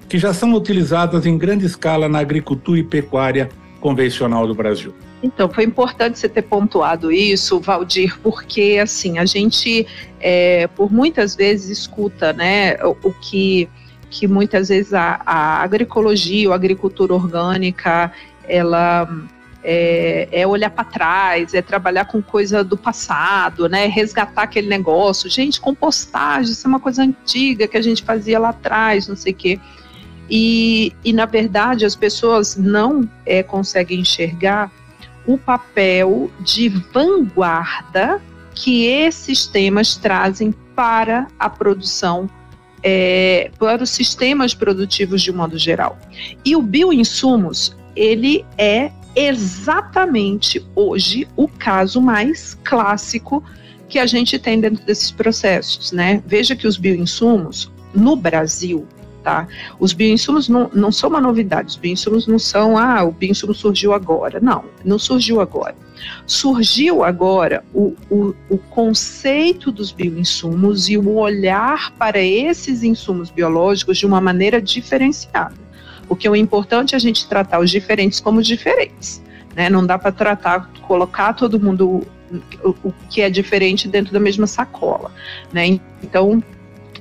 que 0.09 0.17
já 0.17 0.33
são 0.33 0.51
utilizadas 0.53 1.25
em 1.27 1.37
grande 1.37 1.65
escala 1.65 2.09
na 2.09 2.19
agricultura 2.19 2.79
e 2.79 2.83
pecuária 2.83 3.49
convencional 3.79 4.47
do 4.47 4.55
Brasil? 4.55 4.93
Então, 5.21 5.49
foi 5.49 5.63
importante 5.65 6.17
você 6.17 6.27
ter 6.27 6.41
pontuado 6.41 7.11
isso, 7.11 7.59
Valdir, 7.59 8.17
porque 8.21 8.79
assim, 8.81 9.19
a 9.19 9.25
gente 9.25 9.85
é, 10.19 10.67
por 10.67 10.91
muitas 10.91 11.35
vezes 11.35 11.79
escuta 11.79 12.33
né, 12.33 12.75
o, 12.83 13.11
que, 13.13 13.69
que 14.09 14.27
muitas 14.27 14.69
vezes 14.69 14.93
a, 14.93 15.21
a 15.25 15.61
agroecologia 15.61 16.47
ou 16.47 16.53
a 16.53 16.55
agricultura 16.55 17.13
orgânica 17.13 18.11
ela 18.47 19.07
é, 19.63 20.27
é 20.31 20.47
olhar 20.47 20.69
para 20.69 20.85
trás, 20.85 21.53
é 21.53 21.61
trabalhar 21.61 22.05
com 22.05 22.21
coisa 22.21 22.63
do 22.63 22.77
passado, 22.77 23.67
né? 23.67 23.85
Resgatar 23.87 24.43
aquele 24.43 24.67
negócio. 24.67 25.29
Gente, 25.29 25.59
compostagem, 25.59 26.51
isso 26.51 26.65
é 26.65 26.69
uma 26.69 26.79
coisa 26.79 27.03
antiga 27.03 27.67
que 27.67 27.77
a 27.77 27.81
gente 27.81 28.03
fazia 28.03 28.39
lá 28.39 28.49
atrás, 28.49 29.07
não 29.07 29.15
sei 29.15 29.33
o 29.33 29.35
quê. 29.35 29.59
E, 30.29 30.93
e 31.03 31.11
na 31.11 31.25
verdade 31.25 31.85
as 31.85 31.95
pessoas 31.95 32.55
não 32.55 33.09
é, 33.25 33.41
conseguem 33.41 34.01
enxergar 34.01 34.71
o 35.25 35.37
papel 35.37 36.29
de 36.41 36.69
vanguarda 36.69 38.21
que 38.53 38.85
esses 38.85 39.47
temas 39.47 39.95
trazem 39.95 40.53
para 40.75 41.27
a 41.39 41.49
produção 41.49 42.29
é, 42.81 43.51
para 43.57 43.83
os 43.83 43.89
sistemas 43.89 44.53
produtivos 44.53 45.21
de 45.21 45.31
um 45.31 45.35
modo 45.35 45.57
geral. 45.57 45.97
E 46.45 46.55
o 46.55 46.61
bioinsumos, 46.61 47.75
ele 47.95 48.45
é 48.57 48.91
exatamente 49.15 50.65
hoje 50.75 51.27
o 51.35 51.47
caso 51.47 52.01
mais 52.01 52.57
clássico 52.63 53.43
que 53.87 53.99
a 53.99 54.05
gente 54.05 54.37
tem 54.37 54.61
dentro 54.61 54.85
desses 54.85 55.11
processos, 55.11 55.91
né? 55.91 56.23
Veja 56.25 56.55
que 56.55 56.67
os 56.67 56.77
bioinsumos 56.77 57.71
no 57.93 58.15
Brasil, 58.15 58.87
tá? 59.23 59.47
Os 59.79 59.93
bioinsumos 59.93 60.47
não, 60.49 60.69
não 60.73 60.91
são 60.91 61.09
uma 61.09 61.21
novidade, 61.21 61.69
os 61.69 61.75
bioinsumos 61.75 62.27
não 62.27 62.39
são, 62.39 62.77
ah, 62.77 63.03
o 63.03 63.11
bioinsumo 63.11 63.53
surgiu 63.53 63.93
agora. 63.93 64.39
Não, 64.39 64.63
não 64.83 64.99
surgiu 64.99 65.41
agora. 65.41 65.75
Surgiu 66.25 67.03
agora 67.03 67.63
o, 67.73 67.95
o, 68.09 68.33
o 68.49 68.57
conceito 68.57 69.71
dos 69.71 69.91
bioinsumos 69.91 70.89
e 70.89 70.97
o 70.97 71.17
olhar 71.17 71.91
para 71.91 72.19
esses 72.19 72.83
insumos 72.83 73.29
biológicos 73.29 73.97
de 73.97 74.05
uma 74.05 74.21
maneira 74.21 74.61
diferenciada. 74.61 75.55
Porque 76.07 76.27
o 76.27 76.35
importante 76.35 76.95
é 76.95 76.97
a 76.97 76.99
gente 76.99 77.27
tratar 77.27 77.59
os 77.59 77.69
diferentes 77.69 78.19
como 78.19 78.41
diferentes. 78.41 79.21
Né? 79.55 79.69
Não 79.69 79.85
dá 79.85 79.97
para 79.99 80.11
tratar, 80.11 80.69
colocar 80.87 81.33
todo 81.33 81.59
mundo 81.59 82.07
o, 82.63 82.69
o, 82.83 82.93
que 83.09 83.21
é 83.21 83.29
diferente 83.29 83.87
dentro 83.87 84.13
da 84.13 84.19
mesma 84.19 84.47
sacola. 84.47 85.11
Né? 85.51 85.79
Então, 86.01 86.43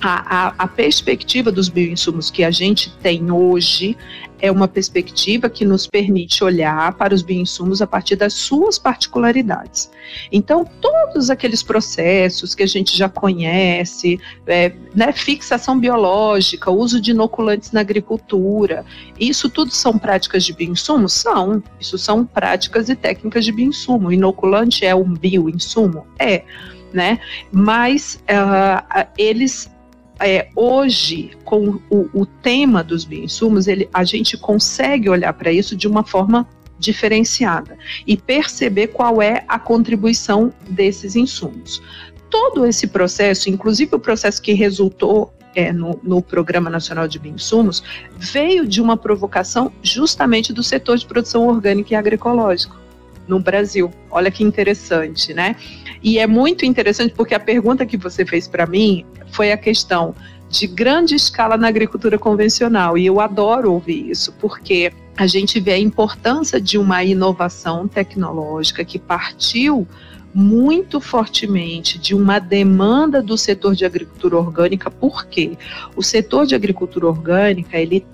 a, 0.01 0.49
a, 0.49 0.55
a, 0.59 0.69
perspectiva 0.69 1.51
dos 1.51 1.69
bioinsumos 1.69 2.31
que 2.31 2.45
a 2.45 2.51
gente 2.51 2.91
tem 2.99 3.31
hoje 3.31 3.97
é 4.41 4.51
uma 4.51 4.69
perspectiva 4.69 5.51
que 5.51 5.65
nos 5.65 5.87
permite 5.87 6.45
olhar 6.45 6.95
para 6.95 7.15
os 7.15 7.23
bioinsumos 7.23 7.83
a 7.83 7.87
partir 7.87 8.17
das 8.17 8.35
suas 8.35 8.79
particularidades. 8.79 9.91
Então, 10.31 10.65
todos 10.81 11.31
aqueles 11.31 11.63
processos 11.63 12.55
que 12.55 12.63
a 12.63 12.67
gente 12.67 12.97
já 12.97 13.09
conhece, 13.09 14.21
é, 14.47 14.73
né, 14.95 15.13
fixação 15.13 15.79
biológica, 15.79 16.71
uso 16.71 17.01
de 17.01 17.11
inoculantes 17.11 17.73
na 17.73 17.81
agricultura, 17.81 18.85
isso 19.19 19.51
tudo 19.51 19.73
são 19.73 19.99
práticas 19.99 20.45
de 20.45 20.53
bioinsumo? 20.53 21.09
São. 21.09 21.63
Isso 21.81 21.99
são 21.99 22.25
práticas 22.25 22.89
e 22.89 22.95
técnicas 22.95 23.45
de 23.45 23.53
bioinsumo. 23.53 24.13
Inoculante 24.13 24.87
é 24.87 24.95
um 24.95 25.13
bioinsumo? 25.15 26.07
É. 26.19 26.45
Né? 26.93 27.19
Mas 27.53 28.23
uh, 28.31 29.07
eles 29.19 29.71
é, 30.21 30.49
hoje, 30.55 31.31
com 31.45 31.81
o, 31.89 32.09
o, 32.13 32.27
tema 32.27 32.83
dos 32.83 33.05
bioinsumos, 33.05 33.69
ele, 33.69 33.89
a 33.93 34.05
gente 34.05 34.37
consegue 34.37 35.09
olhar 35.09 35.33
para 35.33 35.53
isso 35.53 35.77
de 35.77 35.87
uma 35.87 36.05
forma 36.05 36.47
diferenciada 36.79 37.77
e 38.07 38.17
perceber 38.17 38.89
qual 38.89 39.21
é 39.21 39.45
a 39.49 39.59
contribuição 39.59 40.53
desses 40.69 41.17
insumos. 41.17 41.83
Todo 42.31 42.67
esse 42.67 42.87
processo, 42.87 43.49
inclusive 43.49 43.95
o 43.95 43.99
processo 43.99 44.41
que 44.41 44.53
resultou 44.53 45.33
é, 45.55 45.73
no, 45.73 45.99
no, 46.03 46.21
Programa 46.23 46.69
Nacional 46.69 47.09
de 47.09 47.19
Bioinsumos, 47.19 47.83
veio 48.17 48.67
de 48.67 48.81
uma 48.81 48.97
provocação 48.97 49.73
justamente 49.83 50.53
do 50.53 50.63
setor 50.63 50.99
de 50.99 51.07
produção 51.07 51.47
orgânica 51.49 51.95
e 51.95 51.97
agroecológico 51.97 52.88
no 53.29 53.39
Brasil. 53.39 53.91
Olha 54.11 54.31
que 54.31 54.43
interessante, 54.43 55.35
né? 55.35 55.55
E 56.03 56.19
é 56.19 56.27
muito 56.27 56.65
interessante 56.65 57.13
porque 57.15 57.35
a 57.35 57.41
pergunta 57.41 57.85
que 57.87 57.97
você 57.97 58.25
fez 58.25 58.49
para 58.49 58.67
mim 58.67 59.05
foi 59.31 59.53
a 59.53 59.57
questão 59.57 60.15
de 60.49 60.67
grande 60.67 61.15
escala 61.15 61.57
na 61.57 61.69
agricultura 61.69 62.19
convencional. 62.19 62.97
E 62.97 63.07
eu 63.07 63.21
adoro 63.21 63.73
ouvir 63.73 64.11
isso, 64.11 64.33
porque 64.41 64.93
a 65.17 65.27
gente 65.27 65.61
vê 65.61 65.73
a 65.73 65.79
importância 65.79 66.61
de 66.61 66.79
uma 66.79 67.05
inovação 67.05 67.87
tecnológica 67.87 68.85
que 68.85 68.99
partiu 68.99 69.87
muito 70.35 71.01
fortemente 71.01 71.99
de 71.99 72.15
uma 72.15 72.39
demanda 72.39 73.23
do 73.23 73.37
setor 73.37 73.75
de 73.75 73.85
agricultura 73.85 74.37
orgânica, 74.37 74.91
porque 74.91 75.57
o 75.97 76.03
setor 76.03 76.47
de 76.47 76.55
agricultura 76.55 77.07
orgânica 77.07 77.79
ele 77.79 78.07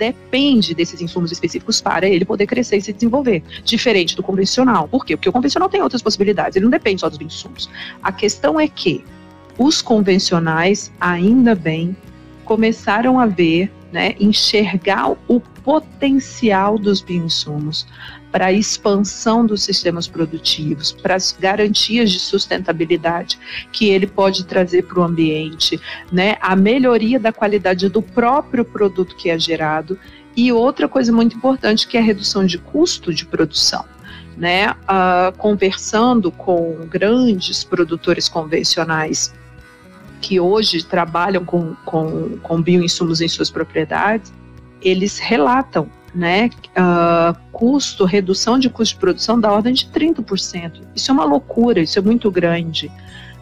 depende 0.00 0.74
desses 0.74 1.02
insumos 1.02 1.30
específicos 1.30 1.78
para 1.78 2.08
ele 2.08 2.24
poder 2.24 2.46
crescer 2.46 2.78
e 2.78 2.80
se 2.80 2.92
desenvolver, 2.92 3.42
diferente 3.62 4.16
do 4.16 4.22
convencional. 4.22 4.88
Por 4.88 5.04
quê? 5.04 5.14
Porque 5.14 5.28
o 5.28 5.32
convencional 5.32 5.68
tem 5.68 5.82
outras 5.82 6.00
possibilidades, 6.00 6.56
ele 6.56 6.64
não 6.64 6.70
depende 6.70 7.02
só 7.02 7.10
dos 7.10 7.20
insumos. 7.20 7.68
A 8.02 8.10
questão 8.10 8.58
é 8.58 8.66
que 8.66 9.04
os 9.58 9.82
convencionais, 9.82 10.90
ainda 10.98 11.54
bem, 11.54 11.94
começaram 12.46 13.20
a 13.20 13.26
ver, 13.26 13.70
né, 13.92 14.14
enxergar 14.18 15.10
o 15.28 15.40
potencial 15.70 16.76
dos 16.76 17.00
bioinsumos 17.00 17.86
para 18.32 18.46
a 18.46 18.52
expansão 18.52 19.46
dos 19.46 19.62
sistemas 19.62 20.08
produtivos, 20.08 20.90
para 20.90 21.14
as 21.14 21.30
garantias 21.38 22.10
de 22.10 22.18
sustentabilidade 22.18 23.38
que 23.70 23.88
ele 23.88 24.08
pode 24.08 24.44
trazer 24.46 24.82
para 24.82 24.98
o 24.98 25.04
ambiente, 25.04 25.80
né, 26.10 26.34
a 26.40 26.56
melhoria 26.56 27.20
da 27.20 27.32
qualidade 27.32 27.88
do 27.88 28.02
próprio 28.02 28.64
produto 28.64 29.14
que 29.14 29.30
é 29.30 29.38
gerado 29.38 29.96
e 30.36 30.52
outra 30.52 30.88
coisa 30.88 31.12
muito 31.12 31.36
importante 31.36 31.86
que 31.86 31.96
é 31.96 32.00
a 32.00 32.02
redução 32.02 32.44
de 32.44 32.58
custo 32.58 33.14
de 33.14 33.24
produção. 33.24 33.84
Né, 34.36 34.70
uh, 34.70 35.36
conversando 35.36 36.32
com 36.32 36.86
grandes 36.88 37.62
produtores 37.62 38.26
convencionais 38.26 39.34
que 40.20 40.40
hoje 40.40 40.82
trabalham 40.82 41.44
com, 41.44 41.74
com, 41.84 42.38
com 42.38 42.62
bioinsumos 42.62 43.20
em 43.20 43.28
suas 43.28 43.50
propriedades, 43.50 44.32
eles 44.82 45.18
relatam 45.18 45.88
né, 46.14 46.50
uh, 46.70 47.36
custo, 47.52 48.04
redução 48.04 48.58
de 48.58 48.68
custo 48.68 48.94
de 48.94 49.00
produção 49.00 49.40
da 49.40 49.52
ordem 49.52 49.72
de 49.72 49.86
30%. 49.86 50.82
Isso 50.94 51.10
é 51.10 51.14
uma 51.14 51.24
loucura, 51.24 51.80
isso 51.80 51.98
é 51.98 52.02
muito 52.02 52.30
grande. 52.30 52.90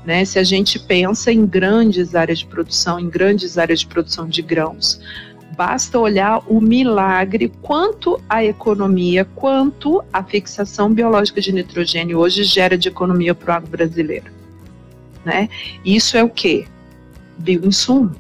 Né, 0.05 0.25
se 0.25 0.39
a 0.39 0.45
gente 0.45 0.79
pensa 0.79 1.31
em 1.31 1.45
grandes 1.45 2.15
áreas 2.15 2.39
de 2.39 2.47
produção, 2.47 2.99
em 2.99 3.09
grandes 3.09 3.59
áreas 3.59 3.81
de 3.81 3.87
produção 3.87 4.27
de 4.27 4.41
grãos, 4.41 5.01
basta 5.57 5.99
olhar 5.99 6.41
o 6.47 6.61
milagre 6.61 7.53
quanto 7.61 8.23
a 8.29 8.45
economia, 8.45 9.25
quanto 9.35 10.03
a 10.13 10.23
fixação 10.23 10.95
biológica 10.95 11.41
de 11.41 11.53
nitrogênio 11.53 12.19
hoje 12.19 12.45
gera 12.45 12.79
de 12.79 12.89
economia 12.89 13.35
para 13.35 13.55
o 13.55 13.57
agro 13.57 13.69
brasileiro. 13.69 14.27
Né? 15.25 15.49
Isso 15.85 16.17
é 16.17 16.23
o 16.23 16.31
que? 16.31 16.67
Bioinsumo. 17.37 18.15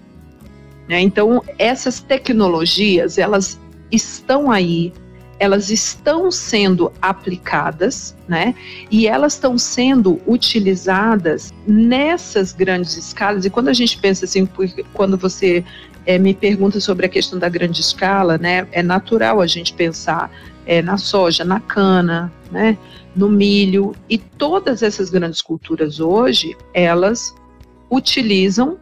Né? 0.88 1.00
Então, 1.00 1.42
essas 1.58 2.00
tecnologias, 2.00 3.18
elas 3.18 3.60
estão 3.92 4.50
aí, 4.50 4.92
elas 5.38 5.70
estão 5.70 6.30
sendo 6.30 6.92
aplicadas, 7.00 8.16
né? 8.26 8.54
E 8.90 9.06
elas 9.06 9.34
estão 9.34 9.56
sendo 9.56 10.20
utilizadas 10.26 11.52
nessas 11.66 12.52
grandes 12.52 12.96
escalas. 12.96 13.44
E 13.44 13.50
quando 13.50 13.68
a 13.68 13.72
gente 13.72 13.98
pensa 13.98 14.24
assim, 14.24 14.48
quando 14.92 15.16
você 15.16 15.64
é, 16.04 16.18
me 16.18 16.34
pergunta 16.34 16.80
sobre 16.80 17.06
a 17.06 17.08
questão 17.08 17.38
da 17.38 17.48
grande 17.48 17.80
escala, 17.80 18.36
né? 18.36 18.66
É 18.72 18.82
natural 18.82 19.40
a 19.40 19.46
gente 19.46 19.74
pensar 19.74 20.30
é, 20.66 20.82
na 20.82 20.96
soja, 20.96 21.44
na 21.44 21.60
cana, 21.60 22.32
né? 22.50 22.76
No 23.14 23.28
milho 23.28 23.94
e 24.08 24.18
todas 24.18 24.82
essas 24.82 25.08
grandes 25.08 25.40
culturas 25.40 26.00
hoje, 26.00 26.56
elas 26.74 27.34
utilizam 27.90 28.78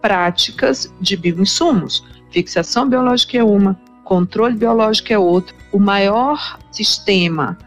práticas 0.00 0.92
de 1.00 1.16
bioinsumos. 1.16 2.04
Fixação 2.30 2.88
biológica 2.88 3.38
é 3.38 3.44
uma, 3.44 3.78
controle 4.04 4.56
biológico 4.56 5.12
é 5.12 5.18
outro. 5.18 5.54
O 5.70 5.78
maior 5.78 6.58
sistema 6.72 7.58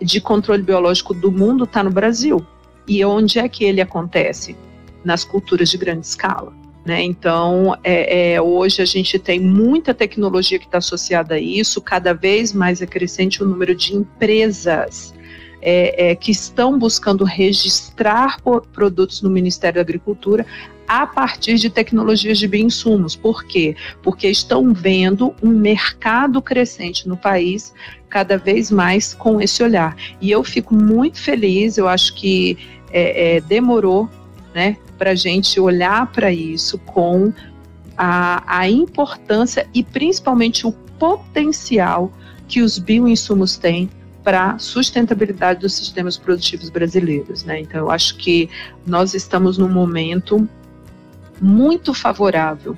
de 0.00 0.20
controle 0.20 0.62
biológico 0.62 1.14
do 1.14 1.30
mundo 1.30 1.64
está 1.64 1.82
no 1.82 1.90
Brasil. 1.90 2.44
E 2.88 3.04
onde 3.04 3.38
é 3.38 3.48
que 3.48 3.64
ele 3.64 3.80
acontece? 3.80 4.56
Nas 5.04 5.24
culturas 5.24 5.70
de 5.70 5.78
grande 5.78 6.06
escala. 6.06 6.52
Né? 6.84 7.02
Então, 7.02 7.76
é, 7.82 8.34
é, 8.34 8.40
hoje 8.40 8.80
a 8.80 8.84
gente 8.84 9.18
tem 9.18 9.40
muita 9.40 9.92
tecnologia 9.92 10.58
que 10.58 10.66
está 10.66 10.78
associada 10.78 11.34
a 11.34 11.40
isso, 11.40 11.80
cada 11.80 12.12
vez 12.12 12.52
mais 12.52 12.80
é 12.80 12.86
crescente 12.86 13.42
o 13.42 13.46
número 13.46 13.74
de 13.74 13.94
empresas 13.96 15.12
é, 15.60 16.10
é, 16.10 16.14
que 16.14 16.30
estão 16.30 16.78
buscando 16.78 17.24
registrar 17.24 18.40
produtos 18.72 19.20
no 19.20 19.28
Ministério 19.28 19.76
da 19.76 19.80
Agricultura 19.80 20.46
a 20.86 21.06
partir 21.06 21.56
de 21.56 21.68
tecnologias 21.70 22.38
de 22.38 22.46
bioinsumos. 22.46 23.16
Por 23.16 23.44
quê? 23.44 23.76
Porque 24.02 24.28
estão 24.28 24.72
vendo 24.72 25.34
um 25.42 25.50
mercado 25.50 26.40
crescente 26.40 27.08
no 27.08 27.16
país 27.16 27.72
cada 28.08 28.38
vez 28.38 28.70
mais 28.70 29.14
com 29.14 29.40
esse 29.40 29.62
olhar. 29.62 29.96
E 30.20 30.30
eu 30.30 30.42
fico 30.44 30.74
muito 30.74 31.20
feliz, 31.20 31.76
eu 31.76 31.88
acho 31.88 32.14
que 32.14 32.56
é, 32.90 33.36
é, 33.36 33.40
demorou 33.40 34.08
né, 34.54 34.76
para 34.96 35.10
a 35.10 35.14
gente 35.14 35.60
olhar 35.60 36.10
para 36.12 36.32
isso 36.32 36.78
com 36.78 37.32
a, 37.96 38.42
a 38.46 38.68
importância 38.68 39.68
e 39.74 39.82
principalmente 39.82 40.66
o 40.66 40.72
potencial 40.72 42.12
que 42.48 42.62
os 42.62 42.78
bioinsumos 42.78 43.56
têm 43.56 43.90
para 44.22 44.52
a 44.52 44.58
sustentabilidade 44.58 45.60
dos 45.60 45.74
sistemas 45.74 46.16
produtivos 46.16 46.68
brasileiros. 46.68 47.44
Né? 47.44 47.60
Então, 47.60 47.80
eu 47.80 47.90
acho 47.90 48.16
que 48.16 48.48
nós 48.84 49.14
estamos 49.14 49.56
num 49.56 49.68
momento 49.68 50.48
muito 51.40 51.92
favorável 51.92 52.76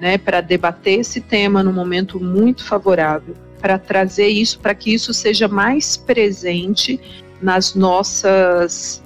né, 0.00 0.18
para 0.18 0.40
debater 0.40 1.00
esse 1.00 1.20
tema, 1.20 1.62
num 1.62 1.72
momento 1.72 2.20
muito 2.20 2.64
favorável 2.64 3.34
para 3.60 3.78
trazer 3.78 4.28
isso, 4.28 4.60
para 4.60 4.74
que 4.74 4.94
isso 4.94 5.12
seja 5.12 5.48
mais 5.48 5.96
presente 5.96 7.00
nas 7.42 7.74
nossas 7.74 9.02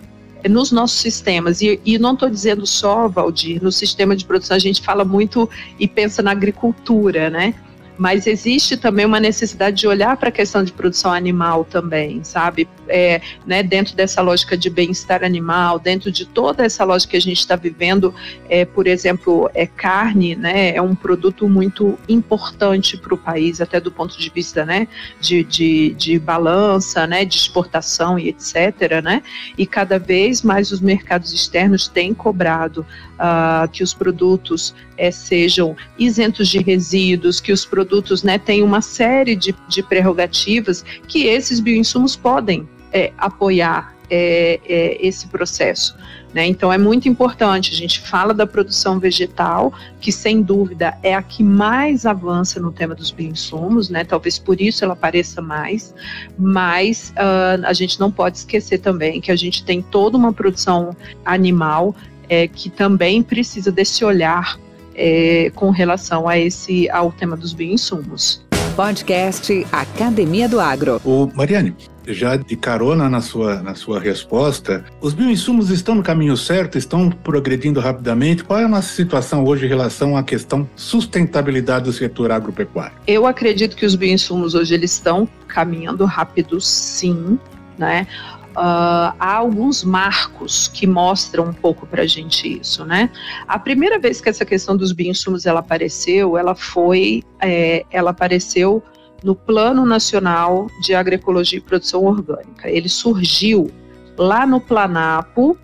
nos 0.50 0.73
nossos 0.73 0.99
sistemas. 0.99 1.62
E, 1.62 1.80
e 1.85 1.99
não 1.99 2.14
estou 2.14 2.28
dizendo 2.28 2.66
só, 2.66 3.06
Valdir, 3.06 3.62
no 3.62 3.71
sistema 3.71 4.16
de 4.16 4.25
produção 4.25 4.56
a 4.56 4.61
gente 4.61 4.82
fala 4.82 5.04
muito 5.04 5.49
e 5.78 5.87
pensa 5.87 6.21
na 6.21 6.32
agricultura, 6.32 7.30
né? 7.30 7.54
Mas 8.02 8.26
existe 8.26 8.76
também 8.76 9.06
uma 9.06 9.21
necessidade 9.21 9.76
de 9.76 9.87
olhar 9.87 10.16
para 10.16 10.28
a 10.28 10.32
questão 10.32 10.64
de 10.64 10.73
produção 10.73 11.12
animal 11.12 11.64
também, 11.64 12.25
sabe? 12.25 12.68
É, 12.88 13.23
né, 13.47 13.62
dentro 13.62 13.94
dessa 13.94 14.21
lógica 14.21 14.56
de 14.56 14.68
bem-estar 14.68 15.23
animal, 15.23 15.78
dentro 15.78 16.11
de 16.11 16.26
toda 16.26 16.64
essa 16.64 16.82
lógica 16.82 17.12
que 17.12 17.16
a 17.16 17.21
gente 17.21 17.38
está 17.38 17.54
vivendo, 17.54 18.12
é, 18.49 18.64
por 18.64 18.88
exemplo, 18.88 19.49
é 19.54 19.66
carne, 19.66 20.35
né, 20.35 20.75
é 20.75 20.82
um 20.82 20.97
produto 20.97 21.49
muito 21.49 21.97
importante 22.09 22.97
para 22.97 23.14
o 23.14 23.16
país, 23.16 23.61
até 23.61 23.78
do 23.78 23.92
ponto 23.92 24.18
de 24.18 24.28
vista, 24.30 24.64
né, 24.64 24.88
de, 25.21 25.44
de, 25.44 25.94
de 25.94 26.18
balança, 26.18 27.06
né, 27.06 27.25
de 27.25 27.37
exportação 27.37 28.18
e 28.18 28.30
etc, 28.30 29.00
né, 29.00 29.23
e 29.56 29.64
cada 29.64 30.00
vez 30.00 30.42
mais 30.42 30.73
os 30.73 30.80
mercados 30.80 31.32
externos 31.32 31.87
têm 31.87 32.12
cobrado 32.12 32.85
uh, 33.12 33.68
que 33.71 33.85
os 33.85 33.94
produtos 33.94 34.75
é, 34.97 35.11
sejam 35.11 35.76
isentos 35.99 36.49
de 36.49 36.59
resíduos, 36.59 37.40
que 37.40 37.52
os 37.52 37.64
produtos 37.64 37.92
né, 38.23 38.39
tenham 38.39 38.67
uma 38.67 38.81
série 38.81 39.37
de, 39.37 39.55
de 39.69 39.83
prerrogativas 39.83 40.85
que 41.07 41.27
esses 41.27 41.61
bioinsumos 41.61 42.17
podem 42.17 42.69
é, 42.93 43.13
apoiar 43.19 43.95
é, 44.11 44.61
é, 44.67 45.07
esse 45.07 45.27
processo. 45.29 45.97
Né? 46.35 46.47
Então 46.47 46.73
é 46.73 46.79
muito 46.79 47.09
importante, 47.09 47.73
a 47.73 47.77
gente 47.77 48.01
fala 48.01 48.33
da 48.33 48.47
produção 48.47 48.99
vegetal, 48.99 49.73
que 50.01 50.11
sem 50.11 50.43
dúvida 50.43 50.97
é 51.03 51.15
a 51.15 51.23
que 51.23 51.43
mais 51.43 52.07
avança 52.07 52.59
no 52.61 52.73
tema 52.73 52.95
dos 52.95 53.11
bioinsumos, 53.11 53.91
né? 53.91 54.05
talvez 54.05 54.39
por 54.39 54.61
isso 54.61 54.85
ela 54.85 54.95
apareça 54.95 55.43
mais, 55.43 55.95
mas 56.39 57.13
uh, 57.17 57.65
a 57.67 57.73
gente 57.73 58.01
não 58.01 58.11
pode 58.11 58.39
esquecer 58.39 58.79
também 58.79 59.21
que 59.21 59.31
a 59.31 59.37
gente 59.37 59.65
tem 59.65 59.83
toda 59.83 60.17
uma 60.17 60.33
produção 60.33 60.97
animal 61.25 61.95
é, 62.29 62.49
que 62.49 62.71
também 62.71 63.23
precisa 63.23 63.71
desse 63.71 64.05
olhar 64.05 64.59
é, 64.95 65.51
com 65.55 65.71
relação 65.71 66.29
a 66.29 66.39
esse 66.39 66.89
ao 66.91 67.13
tema 67.13 67.37
dos 67.37 67.53
bioinsumos. 67.53 68.43
Podcast 68.77 69.67
Academia 69.71 70.49
do 70.49 70.59
Agro. 70.59 70.99
O 71.05 71.31
Mariane, 71.35 71.77
já 72.07 72.37
de 72.37 72.57
carona 72.57 73.09
na 73.09 73.21
sua, 73.21 73.63
na 73.63 73.75
sua 73.75 74.01
resposta, 74.01 74.85
os 75.01 75.13
bioinsumos 75.13 75.69
estão 75.71 75.95
no 75.95 76.03
caminho 76.03 76.37
certo, 76.37 76.79
estão 76.79 77.11
progredindo 77.11 77.81
rapidamente. 77.81 78.43
Qual 78.43 78.59
é 78.59 78.65
a 78.65 78.69
nossa 78.69 78.89
situação 78.95 79.45
hoje 79.45 79.67
em 79.67 79.69
relação 79.69 80.17
à 80.17 80.23
questão 80.23 80.69
sustentabilidade 80.75 81.85
do 81.85 81.93
setor 81.93 82.31
agropecuário? 82.33 82.97
Eu 83.07 83.26
acredito 83.26 83.76
que 83.76 83.85
os 83.85 83.95
bioinsumos 83.95 84.55
hoje 84.55 84.75
eles 84.75 84.93
estão 84.93 85.28
caminhando 85.47 86.05
rápido, 86.07 86.61
sim. 86.61 87.39
Né? 87.78 88.07
Uh, 88.52 89.17
há 89.19 89.34
alguns 89.36 89.82
marcos 89.82 90.69
que 90.69 90.86
mostram 90.86 91.45
um 91.45 91.52
pouco 91.52 91.86
para 91.86 92.02
a 92.02 92.06
gente 92.06 92.60
isso, 92.60 92.84
né? 92.84 93.10
A 93.49 93.58
primeira 93.58 93.99
vez 93.99 94.21
que 94.21 94.28
essa 94.28 94.45
questão 94.45 94.76
dos 94.76 94.93
bioinsumos 94.93 95.47
ela 95.47 95.60
apareceu, 95.60 96.36
ela 96.36 96.54
foi, 96.54 97.23
é, 97.41 97.84
ela 97.91 98.10
apareceu 98.10 98.82
no 99.25 99.34
Plano 99.34 99.86
Nacional 99.86 100.67
de 100.82 100.95
Agroecologia 100.95 101.58
e 101.58 101.62
Produção 101.62 102.04
Orgânica. 102.04 102.69
Ele 102.69 102.88
surgiu 102.88 103.71
lá 104.19 104.47
no 104.47 104.60
Planapo, 104.60 105.56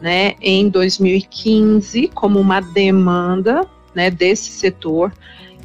né, 0.00 0.34
em 0.40 0.68
2015, 0.68 2.08
como 2.14 2.38
uma 2.38 2.60
demanda, 2.60 3.66
né, 3.94 4.10
desse 4.10 4.52
setor 4.52 5.12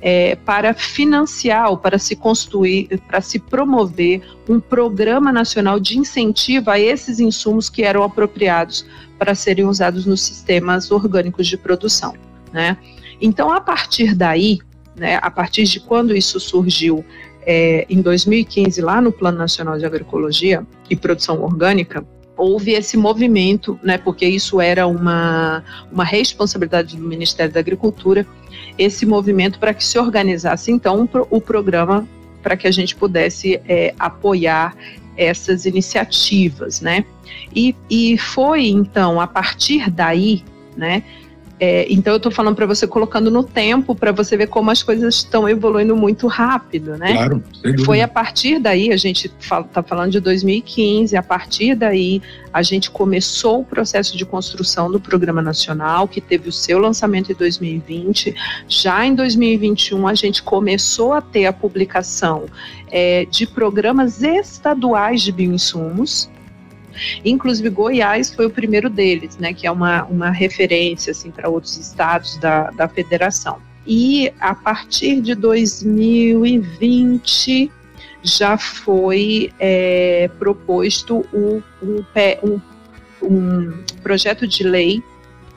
é, 0.02 0.36
para 0.36 0.74
financiar 0.74 1.70
ou 1.70 1.78
para 1.78 2.00
se 2.00 2.16
construir, 2.16 3.00
para 3.08 3.22
se 3.22 3.38
promover 3.38 4.22
um 4.50 4.60
programa 4.60 5.32
nacional 5.32 5.80
de 5.80 5.98
incentivo 5.98 6.72
a 6.72 6.80
esses 6.80 7.20
insumos 7.20 7.70
que 7.70 7.84
eram 7.84 8.04
apropriados 8.04 8.86
para 9.20 9.36
serem 9.36 9.66
usados 9.66 10.06
nos 10.06 10.22
sistemas 10.22 10.90
orgânicos 10.90 11.46
de 11.46 11.56
produção. 11.56 12.16
Né? 12.52 12.76
Então, 13.22 13.52
a 13.52 13.62
partir 13.62 14.16
daí, 14.16 14.60
né, 14.96 15.20
a 15.22 15.30
partir 15.30 15.64
de 15.66 15.80
quando 15.80 16.16
isso 16.16 16.40
surgiu 16.40 17.06
é, 17.44 17.86
em 17.90 18.02
2015, 18.02 18.82
lá 18.82 19.00
no 19.00 19.12
Plano 19.12 19.38
Nacional 19.38 19.78
de 19.78 19.86
Agroecologia 19.86 20.66
e 20.90 20.96
Produção 20.96 21.42
Orgânica, 21.42 22.06
houve 22.42 22.72
esse 22.72 22.98
movimento, 22.98 23.80
né, 23.84 24.00
porque 24.00 24.26
isso 24.26 24.60
era 24.60 24.88
uma, 24.88 25.64
uma 25.92 26.04
responsabilidade 26.04 26.98
do 26.98 27.04
Ministério 27.04 27.54
da 27.54 27.60
Agricultura, 27.60 28.26
esse 28.78 29.06
movimento 29.06 29.60
para 29.60 29.76
que 29.76 29.86
se 29.86 30.00
organizasse 30.00 30.72
então 30.72 31.08
o 31.30 31.40
programa 31.40 32.08
para 32.42 32.58
que 32.58 32.68
a 32.68 32.72
gente 32.72 32.96
pudesse 32.96 33.62
é, 33.68 33.94
apoiar 34.00 34.76
essas 35.16 35.66
iniciativas, 35.66 36.82
né? 36.82 37.06
E, 37.56 37.76
e 37.88 38.18
foi 38.18 38.68
então 38.70 39.22
a 39.22 39.28
partir 39.28 39.92
daí, 39.92 40.44
né, 40.76 41.04
é, 41.63 41.86
então 41.93 42.13
eu 42.13 42.17
estou 42.17 42.32
falando 42.32 42.56
para 42.56 42.65
você 42.65 42.88
colocando 42.88 43.30
no 43.30 43.43
tempo 43.43 43.93
para 43.93 44.12
você 44.12 44.36
ver 44.36 44.47
como 44.47 44.71
as 44.71 44.82
coisas 44.82 45.13
estão 45.13 45.47
evoluindo 45.47 45.95
muito 45.95 46.26
rápido, 46.26 46.97
né? 46.97 47.13
Claro. 47.13 47.43
Foi 47.86 48.02
a 48.02 48.08
partir 48.08 48.58
daí 48.58 48.91
a 48.91 48.97
gente 48.97 49.32
está 49.39 49.84
falando 49.84 50.12
de 50.12 50.19
2015. 50.19 51.15
A 51.15 51.21
partir 51.21 51.76
daí 51.76 52.19
a 52.52 52.63
gente 52.63 52.89
começou 52.89 53.60
o 53.60 53.63
processo 53.63 54.17
de 54.17 54.26
construção 54.26 54.91
do 54.91 55.00
programa 55.00 55.39
nacional 55.39 56.08
que 56.08 56.19
teve 56.19 56.50
o 56.50 56.52
seu 56.52 56.80
lançamento 56.80 57.32
em 57.32 57.36
2020. 57.36 58.34
Já 58.67 59.06
em 59.06 59.13
2021 59.13 60.08
a 60.08 60.15
gente 60.15 60.41
começou 60.41 61.13
a 61.13 61.21
ter 61.21 61.45
a 61.45 61.54
publicação 61.54 62.45
é, 62.89 63.26
de 63.26 63.45
programas 63.45 64.24
estaduais 64.24 65.21
de 65.21 65.32
bioinsumos 65.32 66.28
Inclusive 67.24 67.70
Goiás 67.70 68.34
foi 68.34 68.46
o 68.46 68.50
primeiro 68.50 68.90
deles, 68.90 69.38
né, 69.38 69.54
que 69.54 69.68
é 69.68 69.72
uma, 69.72 70.04
uma 70.06 70.30
referência 70.30 71.12
assim 71.12 71.32
para 71.32 71.50
outros 71.50 71.78
estados 71.78 72.38
da, 72.38 72.72
da 72.72 72.88
federação. 72.88 73.60
E 73.86 74.32
a 74.40 74.54
partir 74.54 75.22
de 75.22 75.36
2020 75.36 77.72
já 78.24 78.58
foi 78.58 79.52
é, 79.60 80.30
proposto 80.38 81.26
um, 81.34 81.62
um, 81.82 82.04
um, 83.24 83.84
projeto 84.04 84.48
de 84.48 84.64
lei 84.64 85.04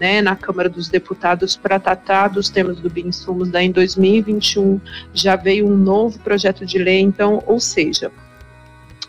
né, 0.00 0.22
na 0.22 0.34
Câmara 0.34 0.68
dos 0.68 0.88
Deputados 0.88 1.56
para 1.56 1.78
tratar 1.78 2.28
dos 2.28 2.48
temas 2.48 2.80
do 2.80 2.88
bioinsumos. 2.88 3.50
Daí 3.50 3.66
em 3.66 3.70
2021 3.70 4.80
já 5.12 5.36
veio 5.36 5.66
um 5.66 5.76
novo 5.76 6.18
projeto 6.20 6.64
de 6.64 6.78
lei, 6.78 7.00
então, 7.00 7.42
ou 7.46 7.60
seja, 7.60 8.10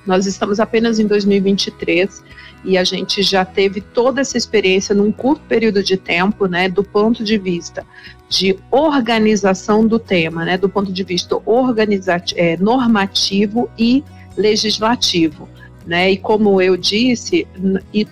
nós 0.05 0.25
estamos 0.25 0.59
apenas 0.59 0.99
em 0.99 1.07
2023 1.07 2.23
e 2.63 2.77
a 2.77 2.83
gente 2.83 3.21
já 3.21 3.45
teve 3.45 3.81
toda 3.81 4.21
essa 4.21 4.37
experiência 4.37 4.93
num 4.95 5.11
curto 5.11 5.41
período 5.47 5.83
de 5.83 5.97
tempo, 5.97 6.47
né, 6.47 6.67
do 6.67 6.83
ponto 6.83 7.23
de 7.23 7.37
vista 7.37 7.85
de 8.27 8.57
organização 8.71 9.87
do 9.87 9.99
tema, 9.99 10.43
né, 10.43 10.57
do 10.57 10.67
ponto 10.67 10.91
de 10.91 11.03
vista 11.03 11.37
organizativo, 11.45 12.39
é, 12.39 12.57
normativo 12.57 13.69
e 13.77 14.03
legislativo, 14.35 15.47
né, 15.85 16.11
e 16.11 16.17
como 16.17 16.61
eu 16.61 16.75
disse, 16.75 17.47
e, 17.93 18.07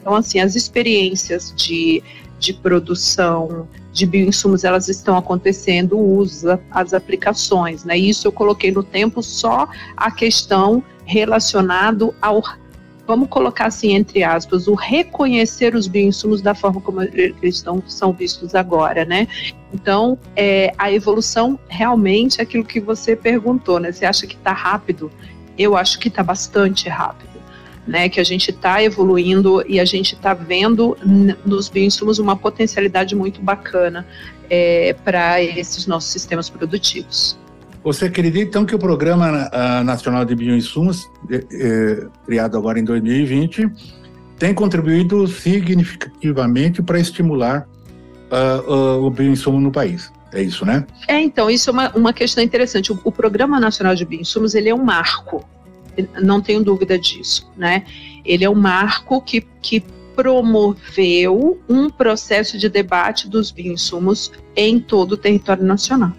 então 0.00 0.14
assim, 0.14 0.40
as 0.40 0.54
experiências 0.54 1.52
de, 1.56 2.02
de 2.38 2.52
produção 2.54 3.68
de 3.98 4.06
bioinsumos 4.06 4.64
elas 4.64 4.88
estão 4.88 5.16
acontecendo, 5.16 5.96
o 5.96 6.16
uso, 6.16 6.58
as 6.70 6.94
aplicações, 6.94 7.84
né? 7.84 7.96
Isso 7.96 8.28
eu 8.28 8.32
coloquei 8.32 8.70
no 8.70 8.82
tempo 8.82 9.22
só 9.22 9.68
a 9.96 10.10
questão 10.10 10.82
relacionado 11.04 12.14
ao 12.22 12.42
vamos 13.06 13.30
colocar 13.30 13.66
assim 13.66 13.94
entre 13.94 14.22
aspas, 14.22 14.68
o 14.68 14.74
reconhecer 14.74 15.74
os 15.74 15.86
bioinsumos 15.86 16.42
da 16.42 16.54
forma 16.54 16.78
como 16.78 17.00
eles 17.00 17.56
estão, 17.56 17.82
são 17.86 18.12
vistos 18.12 18.54
agora, 18.54 19.06
né? 19.06 19.26
Então, 19.72 20.18
é, 20.36 20.74
a 20.76 20.92
evolução 20.92 21.58
realmente 21.68 22.38
é 22.38 22.42
aquilo 22.42 22.64
que 22.64 22.78
você 22.78 23.16
perguntou, 23.16 23.80
né? 23.80 23.92
Você 23.92 24.04
acha 24.04 24.26
que 24.26 24.34
está 24.34 24.52
rápido? 24.52 25.10
Eu 25.56 25.74
acho 25.74 25.98
que 25.98 26.08
está 26.08 26.22
bastante 26.22 26.86
rápido. 26.90 27.27
Né, 27.88 28.08
que 28.08 28.20
a 28.20 28.24
gente 28.24 28.50
está 28.50 28.82
evoluindo 28.82 29.64
e 29.66 29.80
a 29.80 29.84
gente 29.84 30.14
está 30.14 30.34
vendo 30.34 30.96
nos 31.44 31.68
bioinsumos 31.70 32.18
uma 32.18 32.36
potencialidade 32.36 33.16
muito 33.16 33.40
bacana 33.40 34.06
é, 34.50 34.94
para 35.04 35.42
esses 35.42 35.86
nossos 35.86 36.10
sistemas 36.10 36.50
produtivos. 36.50 37.38
Você 37.82 38.04
acredita 38.04 38.44
então 38.44 38.66
que 38.66 38.74
o 38.74 38.78
Programa 38.78 39.48
Nacional 39.82 40.24
de 40.24 40.34
Bioinsumos, 40.34 41.08
é, 41.30 42.06
criado 42.26 42.58
agora 42.58 42.78
em 42.78 42.84
2020, 42.84 43.70
tem 44.38 44.52
contribuído 44.52 45.26
significativamente 45.26 46.82
para 46.82 47.00
estimular 47.00 47.66
uh, 48.30 48.70
uh, 48.70 49.04
o 49.04 49.10
bioinsumo 49.10 49.60
no 49.60 49.72
país? 49.72 50.12
É 50.32 50.42
isso, 50.42 50.66
né? 50.66 50.86
É, 51.08 51.18
então, 51.18 51.48
isso 51.48 51.70
é 51.70 51.72
uma, 51.72 51.90
uma 51.96 52.12
questão 52.12 52.44
interessante. 52.44 52.92
O, 52.92 53.00
o 53.02 53.10
Programa 53.10 53.58
Nacional 53.58 53.94
de 53.94 54.04
Bioinsumos, 54.04 54.54
ele 54.54 54.68
é 54.68 54.74
um 54.74 54.84
marco, 54.84 55.44
não 56.20 56.40
tenho 56.40 56.62
dúvida 56.62 56.98
disso, 56.98 57.50
né? 57.56 57.84
Ele 58.24 58.44
é 58.44 58.50
um 58.50 58.54
marco 58.54 59.20
que, 59.20 59.40
que 59.62 59.82
promoveu 60.18 61.60
um 61.68 61.88
processo 61.88 62.58
de 62.58 62.68
debate 62.68 63.28
dos 63.28 63.52
bioinsumos 63.52 64.32
em 64.56 64.80
todo 64.80 65.12
o 65.12 65.16
território 65.16 65.62
nacional. 65.62 66.12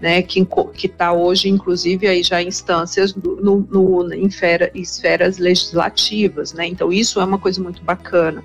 Né, 0.00 0.22
que 0.22 0.46
está 0.84 1.12
hoje, 1.12 1.48
inclusive, 1.48 2.06
aí 2.06 2.22
já 2.22 2.40
instâncias 2.40 3.14
no, 3.14 3.66
no, 3.68 4.14
em 4.14 4.30
fera, 4.30 4.70
esferas 4.72 5.38
legislativas, 5.38 6.52
né, 6.52 6.66
então 6.66 6.92
isso 6.92 7.20
é 7.20 7.24
uma 7.24 7.38
coisa 7.38 7.60
muito 7.60 7.82
bacana, 7.82 8.44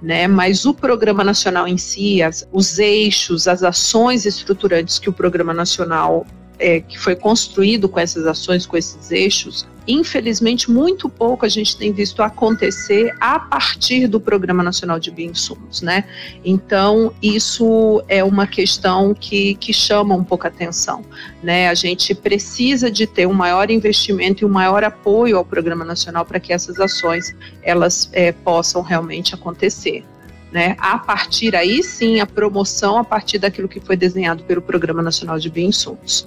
né, 0.00 0.28
mas 0.28 0.66
o 0.66 0.72
Programa 0.74 1.24
Nacional 1.24 1.66
em 1.66 1.76
si, 1.76 2.22
as, 2.22 2.46
os 2.52 2.78
eixos, 2.78 3.48
as 3.48 3.64
ações 3.64 4.24
estruturantes 4.24 5.00
que 5.00 5.08
o 5.08 5.12
Programa 5.12 5.52
Nacional 5.52 6.24
é, 6.58 6.80
que 6.80 6.98
foi 6.98 7.14
construído 7.14 7.88
com 7.88 8.00
essas 8.00 8.26
ações, 8.26 8.66
com 8.66 8.76
esses 8.76 9.10
eixos, 9.10 9.66
infelizmente, 9.88 10.70
muito 10.70 11.08
pouco 11.08 11.46
a 11.46 11.48
gente 11.48 11.76
tem 11.76 11.90
visto 11.90 12.22
acontecer 12.22 13.14
a 13.18 13.40
partir 13.40 14.06
do 14.06 14.20
Programa 14.20 14.62
Nacional 14.62 15.00
de 15.00 15.10
Bioinsumos, 15.10 15.80
né? 15.80 16.04
Então, 16.44 17.12
isso 17.22 18.02
é 18.06 18.22
uma 18.22 18.46
questão 18.46 19.14
que, 19.14 19.54
que 19.54 19.72
chama 19.72 20.14
um 20.14 20.22
pouco 20.22 20.46
a 20.46 20.50
atenção, 20.50 21.02
né? 21.42 21.68
A 21.70 21.74
gente 21.74 22.14
precisa 22.14 22.90
de 22.90 23.06
ter 23.06 23.26
um 23.26 23.32
maior 23.32 23.70
investimento 23.70 24.44
e 24.44 24.46
um 24.46 24.50
maior 24.50 24.84
apoio 24.84 25.38
ao 25.38 25.44
Programa 25.44 25.84
Nacional 25.84 26.26
para 26.26 26.38
que 26.38 26.52
essas 26.52 26.78
ações, 26.78 27.34
elas 27.62 28.10
é, 28.12 28.30
possam 28.30 28.82
realmente 28.82 29.34
acontecer. 29.34 30.04
Né, 30.50 30.76
a 30.78 30.98
partir 30.98 31.54
aí 31.54 31.82
sim 31.82 32.20
a 32.20 32.26
promoção 32.26 32.96
a 32.96 33.04
partir 33.04 33.36
daquilo 33.36 33.68
que 33.68 33.80
foi 33.80 33.98
desenhado 33.98 34.42
pelo 34.44 34.62
Programa 34.62 35.02
Nacional 35.02 35.38
de 35.38 35.50
Bioinsumos. 35.50 36.26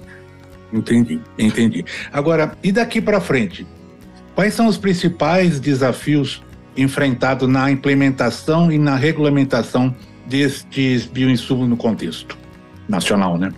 Entendi, 0.72 1.20
entendi. 1.38 1.84
Agora, 2.12 2.56
e 2.62 2.72
daqui 2.72 3.00
para 3.00 3.20
frente? 3.20 3.66
Quais 4.34 4.54
são 4.54 4.66
os 4.66 4.78
principais 4.78 5.60
desafios 5.60 6.42
enfrentados 6.76 7.48
na 7.48 7.70
implementação 7.70 8.72
e 8.72 8.78
na 8.78 8.96
regulamentação 8.96 9.94
destes 10.26 11.06
bioinsumos 11.06 11.68
no 11.68 11.76
contexto 11.76 12.38
nacional, 12.88 13.36
né? 13.36 13.52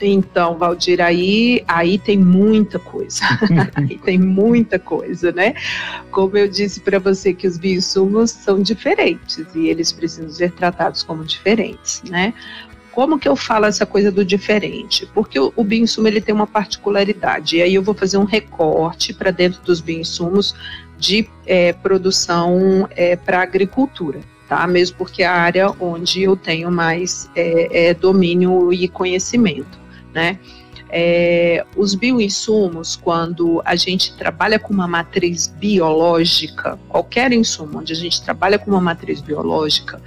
Então, 0.00 0.58
Valdir, 0.58 1.00
aí, 1.00 1.62
aí 1.68 1.98
tem 1.98 2.18
muita 2.18 2.78
coisa. 2.78 3.22
aí 3.74 3.98
tem 3.98 4.18
muita 4.18 4.78
coisa, 4.78 5.30
né? 5.30 5.54
Como 6.10 6.36
eu 6.36 6.48
disse 6.48 6.80
para 6.80 6.98
você 6.98 7.32
que 7.32 7.46
os 7.46 7.56
bioinsumos 7.56 8.32
são 8.32 8.60
diferentes 8.60 9.44
e 9.54 9.68
eles 9.68 9.92
precisam 9.92 10.30
ser 10.30 10.50
tratados 10.52 11.04
como 11.04 11.24
diferentes, 11.24 12.02
né? 12.08 12.34
Como 12.92 13.18
que 13.18 13.28
eu 13.28 13.34
falo 13.34 13.66
essa 13.66 13.86
coisa 13.86 14.12
do 14.12 14.24
diferente? 14.24 15.06
Porque 15.14 15.40
o, 15.40 15.52
o 15.56 15.64
bioinsumo 15.64 16.06
ele 16.06 16.20
tem 16.20 16.34
uma 16.34 16.46
particularidade, 16.46 17.56
e 17.56 17.62
aí 17.62 17.74
eu 17.74 17.82
vou 17.82 17.94
fazer 17.94 18.18
um 18.18 18.24
recorte 18.24 19.14
para 19.14 19.30
dentro 19.30 19.60
dos 19.62 19.80
bioinsumos 19.80 20.54
de 20.98 21.28
é, 21.46 21.72
produção 21.72 22.86
é, 22.90 23.16
para 23.16 23.42
agricultura. 23.42 24.20
Tá? 24.48 24.66
Mesmo 24.66 24.98
porque 24.98 25.22
é 25.22 25.26
a 25.26 25.32
área 25.32 25.70
onde 25.80 26.22
eu 26.22 26.36
tenho 26.36 26.70
mais 26.70 27.30
é, 27.34 27.88
é 27.88 27.94
domínio 27.94 28.70
e 28.72 28.86
conhecimento, 28.86 29.80
né? 30.12 30.38
É, 30.94 31.64
os 31.74 31.94
bioinsumos, 31.94 32.96
quando 32.96 33.62
a 33.64 33.74
gente 33.74 34.14
trabalha 34.14 34.58
com 34.58 34.74
uma 34.74 34.86
matriz 34.86 35.46
biológica, 35.46 36.78
qualquer 36.86 37.32
insumo 37.32 37.78
onde 37.78 37.94
a 37.94 37.96
gente 37.96 38.22
trabalha 38.22 38.58
com 38.58 38.70
uma 38.70 38.80
matriz 38.80 39.22
biológica, 39.22 39.98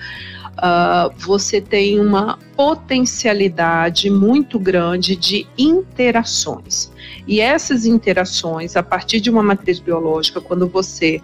uh, 0.57 1.13
você 1.17 1.59
tem 1.61 1.99
uma 1.99 2.37
potencialidade 2.55 4.09
muito 4.09 4.59
grande 4.59 5.15
de 5.15 5.47
interações. 5.57 6.91
E 7.27 7.41
essas 7.41 7.85
interações, 7.85 8.75
a 8.75 8.83
partir 8.83 9.19
de 9.19 9.29
uma 9.29 9.43
matriz 9.43 9.79
biológica, 9.79 10.39
quando 10.39 10.67
você 10.67 11.21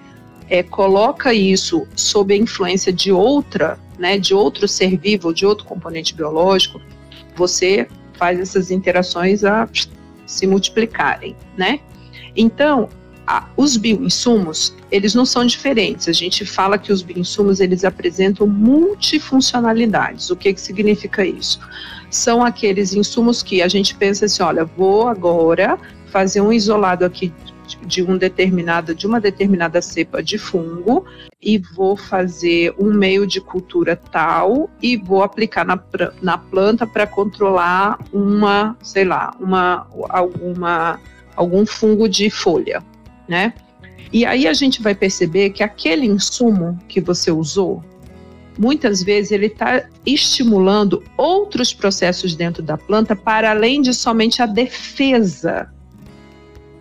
é, 0.50 0.62
coloca 0.64 1.34
isso 1.34 1.88
sob 1.96 2.34
a 2.34 2.38
influência 2.38 2.92
de 2.92 3.12
outra, 3.12 3.80
né, 3.98 4.18
de 4.18 4.34
outro 4.34 4.68
ser 4.68 4.98
vivo, 4.98 5.34
de 5.34 5.46
outro 5.46 5.66
componente 5.66 6.14
biológico, 6.14 6.82
você 7.36 7.88
faz 8.14 8.40
essas 8.40 8.70
interações 8.72 9.44
a 9.44 9.68
se 10.26 10.46
multiplicarem, 10.48 11.36
né? 11.58 11.80
Então, 12.36 12.90
a, 13.28 13.48
os 13.56 13.78
bioinsumos, 13.78 14.76
eles 14.92 15.14
não 15.14 15.26
são 15.26 15.46
diferentes. 15.46 16.08
A 16.08 16.12
gente 16.12 16.46
fala 16.46 16.78
que 16.78 16.92
os 16.92 17.02
bioinsumos, 17.02 17.60
eles 17.60 17.84
apresentam 17.84 18.48
multifuncionalidades. 18.48 20.30
O 20.30 20.36
que, 20.36 20.54
que 20.54 20.62
significa 20.62 21.26
isso? 21.26 21.60
São 22.10 22.44
aqueles 22.44 22.94
insumos 22.94 23.42
que 23.42 23.62
a 23.62 23.68
gente 23.68 23.96
pensa 23.96 24.26
assim, 24.26 24.44
olha, 24.44 24.66
vou 24.66 25.08
agora 25.08 25.78
fazer 26.08 26.42
um 26.42 26.52
isolado 26.52 27.06
aqui 27.06 27.34
de 27.86 28.04
um 28.04 28.18
determinada 28.18 28.94
de 28.94 29.08
uma 29.08 29.20
determinada 29.20 29.82
cepa 29.82 30.22
de 30.22 30.38
fungo 30.38 31.06
e 31.42 31.58
vou 31.58 31.96
fazer 31.96 32.74
um 32.78 32.94
meio 32.94 33.26
de 33.26 33.40
cultura 33.40 33.96
tal 33.96 34.70
e 34.82 34.98
vou 34.98 35.24
aplicar 35.24 35.66
na, 35.66 35.82
na 36.22 36.38
planta 36.38 36.86
para 36.86 37.08
controlar 37.08 37.98
uma, 38.12 38.76
sei 38.82 39.06
lá, 39.06 39.34
uma 39.40 39.88
alguma 40.10 41.00
algum 41.36 41.66
fungo 41.66 42.10
de 42.10 42.30
folha, 42.30 42.84
né? 43.32 43.54
E 44.12 44.26
aí 44.26 44.46
a 44.46 44.52
gente 44.52 44.82
vai 44.82 44.94
perceber 44.94 45.52
que 45.52 45.64
aquele 45.64 46.06
insumo 46.06 46.78
que 46.90 47.00
você 47.00 47.32
usou, 47.32 47.82
muitas 48.60 49.02
vezes 49.02 49.32
ele 49.32 49.46
está 49.46 49.86
estimulando 50.06 51.02
outros 51.16 51.74
processos 51.74 52.36
dentro 52.36 52.62
da 52.62 52.78
planta 52.78 53.16
para 53.16 53.52
além 53.52 53.82
de 53.82 53.94
somente 53.94 54.42
a 54.42 54.46
defesa 54.46 55.72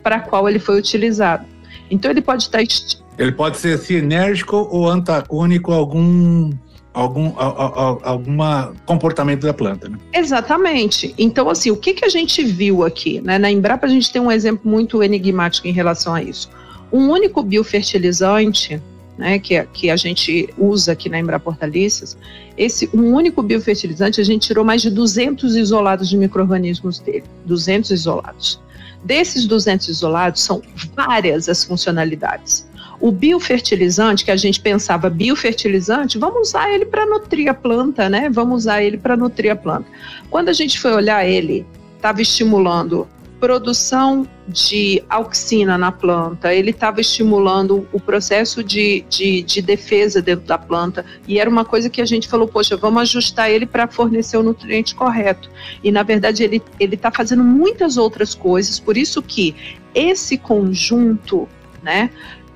para 0.02 0.16
a 0.16 0.20
qual 0.20 0.48
ele 0.48 0.58
foi 0.58 0.76
utilizado. 0.76 1.46
Então 1.88 2.10
ele 2.10 2.20
pode 2.20 2.42
estar 2.42 2.58
tá 2.58 3.00
ele 3.16 3.32
pode 3.32 3.58
ser 3.58 3.78
sinérgico 3.78 4.56
ou 4.56 4.88
antagônico 4.88 5.72
a 5.72 5.76
algum 5.76 6.50
algum 6.92 7.32
comportamento 8.84 9.42
da 9.42 9.54
planta. 9.54 9.88
Né? 9.88 9.98
Exatamente. 10.12 11.14
Então, 11.16 11.48
assim, 11.48 11.70
o 11.70 11.76
que, 11.76 11.94
que 11.94 12.04
a 12.04 12.08
gente 12.08 12.44
viu 12.44 12.84
aqui? 12.84 13.20
Né? 13.20 13.38
Na 13.38 13.50
Embrapa 13.50 13.86
a 13.86 13.90
gente 13.90 14.12
tem 14.12 14.20
um 14.20 14.30
exemplo 14.30 14.68
muito 14.68 15.02
enigmático 15.02 15.68
em 15.68 15.72
relação 15.72 16.14
a 16.14 16.22
isso. 16.22 16.50
Um 16.92 17.08
único 17.08 17.42
biofertilizante 17.42 18.82
né, 19.16 19.38
que, 19.38 19.62
que, 19.64 19.90
a 19.90 19.96
gente 19.96 20.48
usa 20.56 20.92
aqui 20.92 21.08
na 21.08 21.18
Embrapa 21.18 21.50
Hortaliças, 21.50 22.16
esse 22.56 22.88
um 22.92 23.12
único 23.14 23.42
biofertilizante, 23.42 24.20
a 24.20 24.24
gente 24.24 24.46
tirou 24.46 24.64
mais 24.64 24.80
de 24.80 24.90
200 24.90 25.56
isolados 25.56 26.08
de 26.08 26.16
micro-organismos 26.16 26.98
dele, 26.98 27.24
200 27.44 27.90
isolados. 27.90 28.60
Desses 29.04 29.46
200 29.46 29.88
isolados, 29.88 30.42
são 30.42 30.62
várias 30.94 31.48
as 31.48 31.64
funcionalidades. 31.64 32.66
O 33.00 33.10
biofertilizante, 33.10 34.24
que 34.24 34.30
a 34.30 34.36
gente 34.36 34.60
pensava 34.60 35.08
biofertilizante, 35.08 36.18
vamos 36.18 36.48
usar 36.48 36.70
ele 36.70 36.84
para 36.84 37.06
nutrir 37.06 37.48
a 37.48 37.54
planta, 37.54 38.08
né? 38.08 38.28
Vamos 38.30 38.62
usar 38.62 38.82
ele 38.82 38.98
para 38.98 39.16
nutrir 39.16 39.50
a 39.50 39.56
planta. 39.56 39.86
Quando 40.28 40.50
a 40.50 40.52
gente 40.52 40.78
foi 40.78 40.92
olhar 40.92 41.26
ele, 41.26 41.66
estava 41.96 42.20
estimulando 42.20 43.08
produção 43.40 44.28
de 44.46 45.02
auxina 45.08 45.78
na 45.78 45.90
planta, 45.90 46.52
ele 46.52 46.70
estava 46.70 47.00
estimulando 47.00 47.88
o 47.90 47.98
processo 47.98 48.62
de, 48.62 49.04
de, 49.08 49.42
de, 49.42 49.62
defesa 49.62 50.20
dentro 50.20 50.44
da 50.44 50.58
planta, 50.58 51.04
e 51.26 51.40
era 51.40 51.48
uma 51.48 51.64
coisa 51.64 51.88
que 51.88 52.02
a 52.02 52.04
gente 52.04 52.28
falou, 52.28 52.46
poxa, 52.46 52.76
vamos 52.76 53.00
ajustar 53.02 53.50
ele 53.50 53.64
para 53.64 53.88
fornecer 53.88 54.36
o 54.36 54.42
nutriente 54.42 54.94
correto. 54.94 55.50
E 55.82 55.90
na 55.90 56.02
verdade 56.02 56.44
ele 56.44 56.62
está 56.94 57.10
fazendo 57.10 57.42
muitas 57.42 57.96
outras 57.96 58.34
coisas, 58.34 58.78
por 58.78 58.96
isso 58.96 59.22
que 59.22 59.54
esse 59.94 60.36
conjunto, 60.36 61.48
né, 61.82 62.10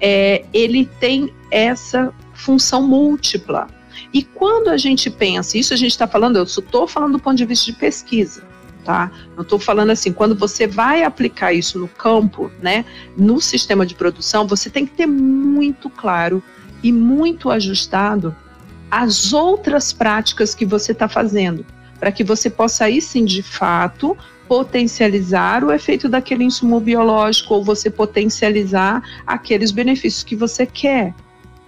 é, 0.06 0.44
ele 0.52 0.84
tem 1.00 1.32
essa 1.50 2.12
função 2.34 2.86
múltipla. 2.86 3.66
E 4.12 4.22
quando 4.22 4.68
a 4.68 4.76
gente 4.76 5.08
pensa, 5.08 5.56
isso 5.56 5.72
a 5.72 5.76
gente 5.78 5.92
está 5.92 6.06
falando, 6.06 6.36
eu 6.36 6.42
estou 6.42 6.86
falando 6.86 7.12
do 7.12 7.18
ponto 7.18 7.36
de 7.36 7.46
vista 7.46 7.64
de 7.64 7.72
pesquisa, 7.72 8.44
tá? 8.84 9.10
Não 9.34 9.42
estou 9.42 9.58
falando 9.58 9.88
assim, 9.90 10.12
quando 10.12 10.34
você 10.34 10.66
vai 10.66 11.04
aplicar 11.04 11.54
isso 11.54 11.78
no 11.78 11.88
campo, 11.88 12.52
né, 12.60 12.84
no 13.16 13.40
sistema 13.40 13.86
de 13.86 13.94
produção, 13.94 14.46
você 14.46 14.68
tem 14.68 14.84
que 14.84 14.92
ter 14.92 15.06
muito 15.06 15.88
claro 15.88 16.42
e 16.82 16.92
muito 16.92 17.50
ajustado 17.50 18.36
as 18.90 19.32
outras 19.32 19.90
práticas 19.90 20.54
que 20.54 20.66
você 20.66 20.92
está 20.92 21.08
fazendo, 21.08 21.64
para 21.98 22.12
que 22.12 22.22
você 22.22 22.50
possa 22.50 22.84
aí 22.84 23.00
sim, 23.00 23.24
de 23.24 23.42
fato, 23.42 24.14
potencializar 24.48 25.64
o 25.64 25.72
efeito 25.72 26.08
daquele 26.08 26.44
insumo 26.44 26.80
biológico 26.80 27.54
ou 27.54 27.64
você 27.64 27.90
potencializar 27.90 29.02
aqueles 29.26 29.70
benefícios 29.70 30.22
que 30.22 30.36
você 30.36 30.66
quer. 30.66 31.14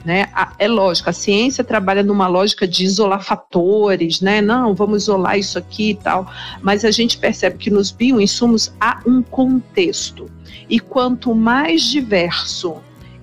Né? 0.05 0.29
É 0.57 0.69
lógico, 0.69 1.11
a 1.11 1.13
ciência 1.13 1.65
trabalha 1.65 2.03
numa 2.03 2.29
lógica 2.29 2.67
de 2.67 2.85
isolar 2.85 3.25
fatores, 3.25 4.21
né? 4.21 4.41
Não, 4.41 4.73
vamos 4.73 5.03
isolar 5.03 5.37
isso 5.37 5.59
aqui 5.59 5.91
e 5.91 5.95
tal, 5.97 6.31
mas 6.63 6.85
a 6.85 6.93
gente 6.93 7.19
percebe 7.19 7.59
que 7.59 7.71
nos 7.71 7.91
bioinsumos 7.91 8.73
há 8.81 9.01
um 9.05 9.21
contexto. 9.21 10.31
E 10.71 10.79
quanto 10.79 11.35
mais 11.35 11.83
diverso 11.83 12.77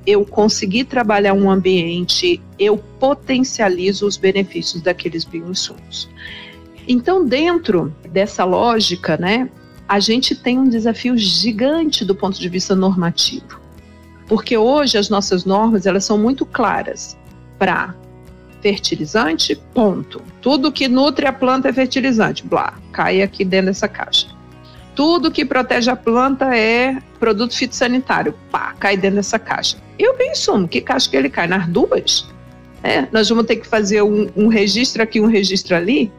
eu 0.06 0.26
conseguir 0.26 0.84
trabalhar 0.84 1.34
um 1.34 1.50
ambiente, 1.50 2.42
eu 2.60 2.78
potencializo 3.00 4.06
os 4.06 4.18
benefícios 4.18 4.82
daqueles 4.82 5.24
bioinsumos. 5.24 6.10
Então, 6.88 7.26
dentro 7.26 7.93
dessa 8.10 8.43
lógica, 8.43 9.17
né, 9.17 9.50
a 9.88 10.00
gente 10.00 10.36
tem 10.36 10.58
um 10.58 10.67
desafio 10.67 11.17
gigante 11.17 12.06
do 12.06 12.15
ponto 12.15 12.39
de 12.39 12.50
vista 12.50 12.76
normativo. 12.76 13.62
Porque 14.28 14.58
hoje 14.58 14.98
as 14.98 15.10
nossas 15.10 15.46
normas, 15.46 15.86
elas 15.86 16.06
são 16.06 16.17
muito 16.17 16.46
claras 16.46 17.17
para 17.60 17.93
fertilizante, 18.62 19.56
ponto. 19.74 20.22
Tudo 20.41 20.72
que 20.72 20.88
nutre 20.88 21.28
a 21.28 21.34
planta 21.34 21.67
é 21.67 21.74
fertilizante, 21.74 22.46
blá, 22.46 22.74
cai 22.93 23.22
aqui 23.22 23.43
dentro 23.43 23.67
dessa 23.67 23.88
caixa. 23.88 24.28
Tudo 24.96 25.32
que 25.32 25.43
protege 25.43 25.91
a 25.91 25.96
planta 25.96 26.56
é 26.56 26.98
produto 27.19 27.56
fitossanitário, 27.56 28.34
pá, 28.50 28.74
cai 28.80 28.96
dentro 28.96 29.17
dessa 29.17 29.38
caixa. 29.38 29.78
E 30.00 30.08
o 30.08 30.67
que 30.67 30.82
caixa 30.82 31.10
que 31.10 31.17
ele 31.17 31.30
cai? 31.30 31.48
Nas 31.48 31.67
duas? 31.67 32.28
É, 32.82 33.08
nós 33.12 33.28
vamos 33.30 33.46
ter 33.46 33.58
que 33.58 33.67
fazer 33.67 34.02
um, 34.02 34.30
um 34.36 34.48
registro 34.48 35.02
aqui, 35.04 35.19
um 35.19 35.28
registro 35.28 35.76
ali? 35.76 36.12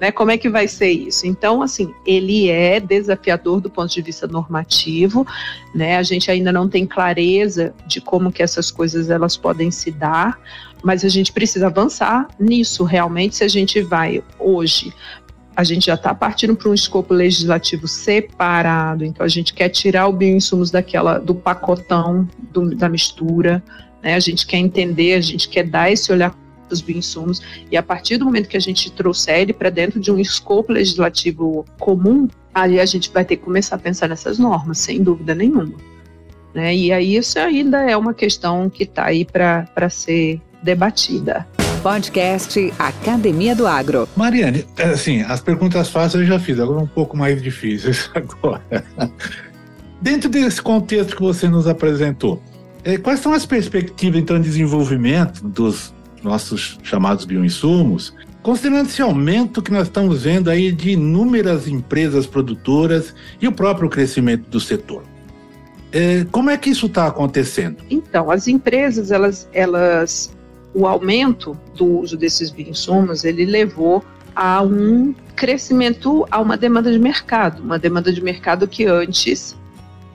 Né? 0.00 0.10
Como 0.10 0.30
é 0.30 0.38
que 0.38 0.48
vai 0.48 0.66
ser 0.66 0.90
isso? 0.90 1.26
Então, 1.26 1.60
assim, 1.60 1.92
ele 2.06 2.48
é 2.48 2.80
desafiador 2.80 3.60
do 3.60 3.68
ponto 3.68 3.92
de 3.92 4.00
vista 4.00 4.26
normativo, 4.26 5.26
né? 5.74 5.98
A 5.98 6.02
gente 6.02 6.30
ainda 6.30 6.50
não 6.50 6.68
tem 6.68 6.86
clareza 6.86 7.74
de 7.86 8.00
como 8.00 8.32
que 8.32 8.42
essas 8.42 8.70
coisas 8.70 9.10
elas 9.10 9.36
podem 9.36 9.70
se 9.70 9.90
dar, 9.90 10.40
mas 10.82 11.04
a 11.04 11.08
gente 11.08 11.32
precisa 11.32 11.66
avançar 11.66 12.26
nisso 12.40 12.84
realmente 12.84 13.36
se 13.36 13.44
a 13.44 13.48
gente 13.48 13.82
vai 13.82 14.24
hoje 14.38 14.90
a 15.56 15.64
gente 15.64 15.86
já 15.86 15.94
está 15.94 16.14
partindo 16.14 16.56
para 16.56 16.70
um 16.70 16.74
escopo 16.74 17.12
legislativo 17.12 17.86
separado, 17.86 19.04
então 19.04 19.26
a 19.26 19.28
gente 19.28 19.52
quer 19.52 19.68
tirar 19.68 20.06
o 20.06 20.12
bioinsumos 20.12 20.70
daquela 20.70 21.18
do 21.18 21.34
pacotão 21.34 22.26
do, 22.50 22.74
da 22.74 22.88
mistura, 22.88 23.62
né? 24.02 24.14
A 24.14 24.20
gente 24.20 24.46
quer 24.46 24.56
entender, 24.56 25.14
a 25.14 25.20
gente 25.20 25.50
quer 25.50 25.64
dar 25.64 25.90
esse 25.92 26.10
olhar 26.10 26.34
dos 26.70 26.80
bioinsumos, 26.80 27.42
e 27.70 27.76
a 27.76 27.82
partir 27.82 28.16
do 28.16 28.24
momento 28.24 28.48
que 28.48 28.56
a 28.56 28.60
gente 28.60 28.90
trouxer 28.90 29.40
ele 29.40 29.52
para 29.52 29.68
dentro 29.68 30.00
de 30.00 30.10
um 30.10 30.18
escopo 30.18 30.72
legislativo 30.72 31.66
comum, 31.78 32.28
aí 32.54 32.80
a 32.80 32.86
gente 32.86 33.10
vai 33.12 33.24
ter 33.24 33.36
que 33.36 33.44
começar 33.44 33.76
a 33.76 33.78
pensar 33.78 34.08
nessas 34.08 34.38
normas, 34.38 34.78
sem 34.78 35.02
dúvida 35.02 35.34
nenhuma. 35.34 35.74
Né? 36.54 36.74
E 36.74 36.92
aí 36.92 37.16
isso 37.16 37.38
ainda 37.38 37.78
é 37.88 37.96
uma 37.96 38.14
questão 38.14 38.70
que 38.70 38.84
está 38.84 39.04
aí 39.06 39.24
para 39.24 39.90
ser 39.90 40.40
debatida. 40.62 41.46
Podcast 41.82 42.72
Academia 42.78 43.56
do 43.56 43.66
Agro. 43.66 44.06
Mariane, 44.14 44.66
é, 44.76 44.84
assim, 44.84 45.22
as 45.22 45.40
perguntas 45.40 45.88
fáceis 45.88 46.22
eu 46.22 46.28
já 46.28 46.38
fiz, 46.38 46.60
agora 46.60 46.78
um 46.78 46.86
pouco 46.86 47.16
mais 47.16 47.42
difíceis 47.42 48.10
agora. 48.14 48.62
Dentro 50.00 50.28
desse 50.28 50.60
contexto 50.60 51.16
que 51.16 51.22
você 51.22 51.48
nos 51.48 51.66
apresentou, 51.66 52.42
é, 52.84 52.98
quais 52.98 53.20
são 53.20 53.32
as 53.32 53.46
perspectivas, 53.46 54.20
então, 54.20 54.38
de 54.38 54.44
desenvolvimento 54.44 55.42
dos 55.42 55.94
nossos 56.22 56.78
chamados 56.82 57.24
bioinsumos, 57.24 58.14
considerando 58.42 58.88
esse 58.88 59.02
aumento 59.02 59.62
que 59.62 59.70
nós 59.70 59.84
estamos 59.84 60.22
vendo 60.22 60.48
aí 60.50 60.72
de 60.72 60.90
inúmeras 60.90 61.68
empresas 61.68 62.26
produtoras 62.26 63.14
e 63.40 63.46
o 63.46 63.52
próprio 63.52 63.88
crescimento 63.88 64.48
do 64.48 64.60
setor. 64.60 65.04
É, 65.92 66.24
como 66.30 66.50
é 66.50 66.56
que 66.56 66.70
isso 66.70 66.86
está 66.86 67.06
acontecendo? 67.06 67.78
Então, 67.90 68.30
as 68.30 68.46
empresas, 68.46 69.10
elas, 69.10 69.48
elas, 69.52 70.32
o 70.72 70.86
aumento 70.86 71.58
do 71.76 71.98
uso 71.98 72.16
desses 72.16 72.50
bioinsumos, 72.50 73.24
ele 73.24 73.44
levou 73.44 74.04
a 74.34 74.62
um 74.62 75.14
crescimento, 75.34 76.26
a 76.30 76.40
uma 76.40 76.56
demanda 76.56 76.92
de 76.92 76.98
mercado, 76.98 77.62
uma 77.62 77.78
demanda 77.78 78.12
de 78.12 78.22
mercado 78.22 78.68
que 78.68 78.86
antes 78.86 79.56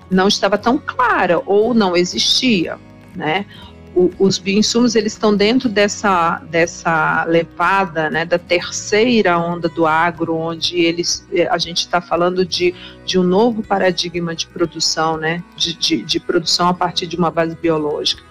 não 0.10 0.28
estava 0.28 0.58
tão 0.58 0.78
clara 0.78 1.42
ou 1.46 1.74
não 1.74 1.96
existia, 1.96 2.78
né? 3.16 3.46
Os 3.96 4.38
bioinsumos 4.38 4.94
eles 4.94 5.14
estão 5.14 5.36
dentro 5.36 5.70
dessa, 5.70 6.42
dessa 6.50 7.24
levada, 7.26 8.10
né, 8.10 8.26
da 8.26 8.38
terceira 8.38 9.38
onda 9.38 9.70
do 9.70 9.88
agro, 9.88 10.36
onde 10.36 10.82
eles, 10.82 11.26
eh, 11.32 11.48
a 11.50 11.58
gente 11.58 11.78
está 11.78 12.02
falando 12.02 12.46
de, 12.46 12.76
de 13.06 13.18
um 13.18 13.24
novo 13.24 13.64
paradigma 13.64 14.36
de 14.36 14.48
produção, 14.48 15.16
né, 15.16 15.42
de, 15.56 15.74
de, 15.74 16.04
de 16.04 16.20
produção 16.20 16.68
a 16.68 16.74
partir 16.74 17.08
de 17.08 17.16
uma 17.16 17.32
base 17.32 17.56
biológica. 17.56 18.22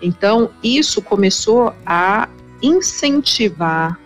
Então, 0.00 0.50
isso 0.62 1.02
começou 1.02 1.74
a 1.84 2.26
incentivar 2.62 4.00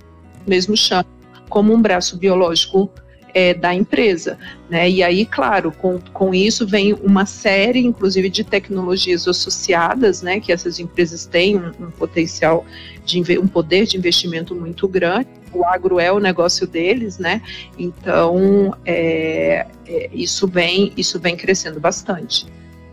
Mesmo 0.47 0.77
chama 0.77 1.07
como 1.49 1.73
um 1.73 1.81
braço 1.81 2.17
biológico 2.17 2.91
é, 3.35 3.53
da 3.53 3.75
empresa. 3.75 4.39
Né? 4.71 4.89
E 4.89 5.03
aí, 5.03 5.27
claro, 5.27 5.73
com, 5.73 5.99
com 6.13 6.33
isso 6.33 6.67
vem 6.67 6.95
uma 6.95 7.27
série, 7.27 7.81
inclusive, 7.81 8.31
de 8.31 8.45
tecnologias 8.45 9.27
associadas, 9.27 10.23
né, 10.23 10.39
que 10.41 10.53
essas 10.53 10.79
empresas 10.79 11.27
têm 11.27 11.57
um, 11.57 11.73
um 11.81 11.91
potencial 11.91 12.65
de 13.05 13.21
um 13.39 13.47
poder 13.47 13.87
de 13.87 13.97
investimento 13.97 14.55
muito 14.55 14.87
grande. 14.89 15.29
O 15.53 15.65
agro 15.65 16.01
é 16.01 16.11
o 16.11 16.19
negócio 16.19 16.67
deles, 16.67 17.19
né? 17.19 17.41
Então 17.79 18.75
é, 18.85 19.67
é, 19.87 20.11
isso 20.13 20.49
vem 20.49 20.93
isso 20.97 21.21
vem 21.21 21.37
crescendo 21.37 21.79
bastante. 21.79 22.47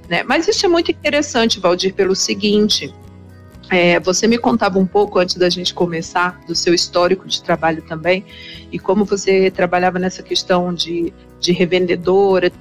Né? 0.08 0.24
Mas 0.24 0.48
isso 0.48 0.66
é 0.66 0.70
muito 0.70 0.92
interessante, 0.92 1.60
Valdir, 1.60 1.94
pelo 1.94 2.16
seguinte. 2.16 2.94
É, 3.72 4.02
você 4.02 4.28
me 4.28 4.38
contava 4.38 4.78
um 4.78 4.86
pouco 4.86 5.18
antes 5.18 5.36
da 5.36 5.50
gente 5.50 5.74
começar 5.74 6.42
do 6.46 6.54
seu 6.54 6.74
histórico 6.74 7.26
de 7.26 7.42
trabalho 7.42 7.82
também 7.82 8.26
e 8.70 8.78
como 8.78 9.06
você 9.06 9.50
trabalhava 9.50 9.98
nessa 9.98 10.22
questão 10.22 10.74
de, 10.74 11.14
de 11.40 11.54
revendedora. 11.54 12.52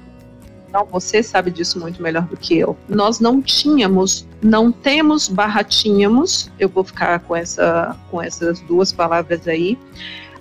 Então, 0.69 0.87
você 0.89 1.21
sabe 1.21 1.51
disso 1.51 1.77
muito 1.81 2.01
melhor 2.01 2.23
do 2.23 2.37
que 2.37 2.57
eu. 2.57 2.77
Nós 2.87 3.19
não 3.19 3.41
tínhamos, 3.41 4.25
não 4.41 4.71
temos 4.71 5.27
barra 5.27 5.65
tínhamos, 5.65 6.49
eu 6.57 6.69
vou 6.69 6.85
ficar 6.85 7.19
com, 7.19 7.35
essa, 7.35 7.93
com 8.09 8.21
essas 8.21 8.61
duas 8.61 8.93
palavras 8.93 9.49
aí, 9.49 9.77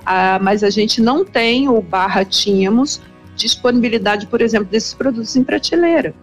ah, 0.07 0.39
mas 0.41 0.63
a 0.63 0.71
gente 0.71 1.03
não 1.03 1.25
tem 1.25 1.69
o 1.69 1.83
barra 1.83 2.25
tínhamos 2.25 3.03
disponibilidade, 3.35 4.29
por 4.29 4.41
exemplo, 4.41 4.69
desses 4.71 4.95
produtos 4.95 5.35
em 5.35 5.43
prateleira. 5.43 6.15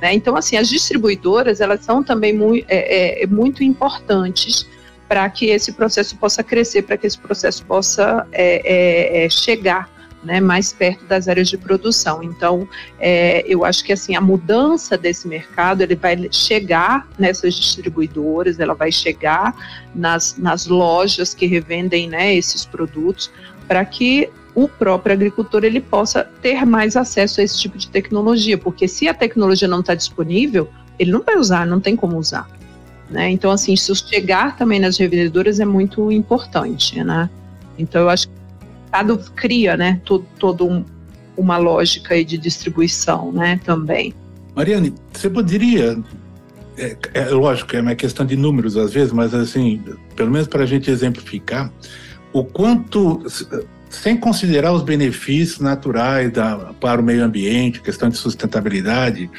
Né? 0.00 0.14
Então, 0.14 0.36
assim, 0.36 0.56
as 0.56 0.68
distribuidoras, 0.68 1.60
elas 1.60 1.84
são 1.84 2.02
também 2.02 2.32
muito, 2.32 2.66
é, 2.68 3.22
é, 3.22 3.26
muito 3.26 3.62
importantes 3.64 4.66
para 5.08 5.28
que 5.30 5.46
esse 5.46 5.72
processo 5.72 6.16
possa 6.16 6.42
crescer, 6.42 6.82
para 6.82 6.96
que 6.96 7.06
esse 7.06 7.18
processo 7.18 7.64
possa 7.64 8.26
é, 8.30 9.22
é, 9.22 9.24
é 9.24 9.30
chegar 9.30 9.90
né, 10.22 10.40
mais 10.40 10.72
perto 10.72 11.04
das 11.06 11.28
áreas 11.28 11.48
de 11.48 11.56
produção. 11.56 12.22
Então, 12.22 12.68
é, 12.98 13.44
eu 13.46 13.64
acho 13.64 13.84
que 13.84 13.92
assim 13.92 14.16
a 14.16 14.20
mudança 14.20 14.96
desse 14.98 15.26
mercado 15.26 15.82
ele 15.82 15.94
vai 15.94 16.28
chegar 16.30 17.08
nessas 17.18 17.54
distribuidoras, 17.54 18.58
ela 18.60 18.74
vai 18.74 18.92
chegar 18.92 19.54
nas, 19.94 20.36
nas 20.36 20.66
lojas 20.66 21.34
que 21.34 21.46
revendem 21.46 22.08
né, 22.08 22.34
esses 22.34 22.64
produtos, 22.64 23.30
para 23.66 23.84
que 23.84 24.30
o 24.64 24.68
próprio 24.68 25.12
agricultor 25.12 25.62
ele 25.62 25.80
possa 25.80 26.24
ter 26.24 26.66
mais 26.66 26.96
acesso 26.96 27.40
a 27.40 27.44
esse 27.44 27.60
tipo 27.60 27.78
de 27.78 27.88
tecnologia, 27.88 28.58
porque 28.58 28.88
se 28.88 29.06
a 29.06 29.14
tecnologia 29.14 29.68
não 29.68 29.80
está 29.80 29.94
disponível, 29.94 30.68
ele 30.98 31.12
não 31.12 31.22
vai 31.22 31.36
usar, 31.36 31.64
não 31.64 31.80
tem 31.80 31.94
como 31.94 32.18
usar. 32.18 32.50
Né? 33.08 33.30
Então, 33.30 33.52
assim, 33.52 33.76
chegar 33.76 34.56
também 34.56 34.80
nas 34.80 34.98
revendedoras 34.98 35.60
é 35.60 35.64
muito 35.64 36.10
importante, 36.10 37.02
né? 37.04 37.30
Então, 37.78 38.02
eu 38.02 38.08
acho 38.08 38.26
que 38.28 38.34
cada 38.90 39.16
cria, 39.16 39.76
né, 39.76 40.00
todo, 40.04 40.26
todo 40.38 40.66
um, 40.66 40.84
uma 41.36 41.56
lógica 41.56 42.22
de 42.24 42.36
distribuição, 42.36 43.30
né, 43.30 43.60
também. 43.64 44.12
Mariane, 44.56 44.92
você 45.12 45.30
poderia, 45.30 45.96
é, 46.76 46.96
é 47.14 47.24
lógico, 47.26 47.76
é 47.76 47.80
uma 47.80 47.94
questão 47.94 48.26
de 48.26 48.36
números 48.36 48.76
às 48.76 48.92
vezes, 48.92 49.12
mas 49.12 49.32
assim, 49.32 49.80
pelo 50.16 50.32
menos 50.32 50.48
para 50.48 50.64
a 50.64 50.66
gente 50.66 50.90
exemplificar, 50.90 51.72
o 52.32 52.42
quanto, 52.44 53.22
sem 53.90 54.16
considerar 54.16 54.72
os 54.72 54.82
benefícios 54.82 55.60
naturais 55.60 56.30
da, 56.32 56.56
para 56.80 57.00
o 57.00 57.04
meio 57.04 57.24
ambiente, 57.24 57.80
questão 57.80 58.08
de 58.08 58.16
sustentabilidade, 58.16 59.30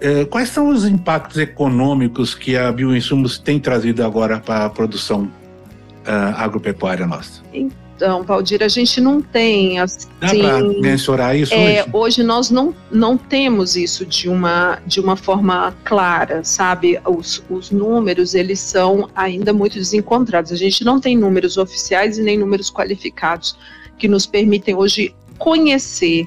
é, 0.00 0.24
quais 0.24 0.48
são 0.48 0.68
os 0.68 0.84
impactos 0.84 1.38
econômicos 1.38 2.34
que 2.34 2.56
a 2.56 2.70
Bioinsumos 2.70 3.38
tem 3.38 3.58
trazido 3.58 4.04
agora 4.04 4.38
para 4.38 4.66
a 4.66 4.70
produção 4.70 5.24
uh, 5.24 6.36
agropecuária 6.36 7.06
nossa? 7.06 7.42
Então, 7.52 8.22
Valdir, 8.22 8.62
a 8.62 8.68
gente 8.68 9.00
não 9.00 9.20
tem 9.20 9.80
assim. 9.80 10.06
Dá 10.20 10.28
para 10.28 10.62
mensurar 10.80 11.36
isso 11.36 11.52
é, 11.52 11.82
hoje? 11.82 11.90
Hoje 11.92 12.22
nós 12.22 12.48
não, 12.48 12.72
não 12.92 13.16
temos 13.16 13.74
isso 13.74 14.06
de 14.06 14.28
uma, 14.28 14.78
de 14.86 15.00
uma 15.00 15.16
forma 15.16 15.74
clara, 15.82 16.44
sabe? 16.44 17.00
Os, 17.04 17.42
os 17.50 17.72
números, 17.72 18.34
eles 18.34 18.60
são 18.60 19.10
ainda 19.16 19.52
muito 19.52 19.74
desencontrados. 19.74 20.52
A 20.52 20.56
gente 20.56 20.84
não 20.84 21.00
tem 21.00 21.18
números 21.18 21.56
oficiais 21.56 22.18
e 22.18 22.22
nem 22.22 22.38
números 22.38 22.70
qualificados 22.70 23.56
que 23.98 24.08
nos 24.08 24.26
permitem 24.26 24.74
hoje 24.74 25.14
conhecer 25.38 26.26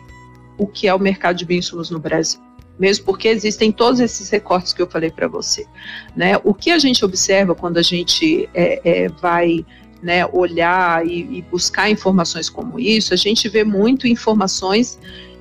o 0.58 0.68
que 0.68 0.88
é 0.88 0.94
o 0.94 1.00
mercado 1.00 1.38
de 1.38 1.46
bioinsumos 1.46 1.90
no 1.90 2.00
Brasil 2.00 2.40
mesmo 2.82 3.06
porque 3.06 3.28
existem 3.28 3.72
todos 3.72 4.00
esses 4.00 4.28
recortes 4.32 4.74
que 4.74 4.82
eu 4.82 4.88
falei 4.88 5.12
para 5.12 5.28
você. 5.28 5.68
Né? 6.16 6.36
O 6.44 6.52
que 6.52 6.72
a 6.72 6.80
gente 6.80 7.06
observa 7.06 7.54
quando 7.54 7.78
a 7.78 7.82
gente 7.84 8.50
é, 8.56 8.82
é, 8.84 9.08
vai 9.08 9.64
né, 10.02 10.26
olhar 10.26 11.06
e, 11.06 11.38
e, 11.38 11.42
buscar 11.44 11.92
informações 11.92 12.50
como 12.50 12.80
isso, 12.80 13.14
a 13.14 13.18
gente 13.18 13.48
vê 13.48 13.64
muito 13.64 14.08
informações 14.08 14.98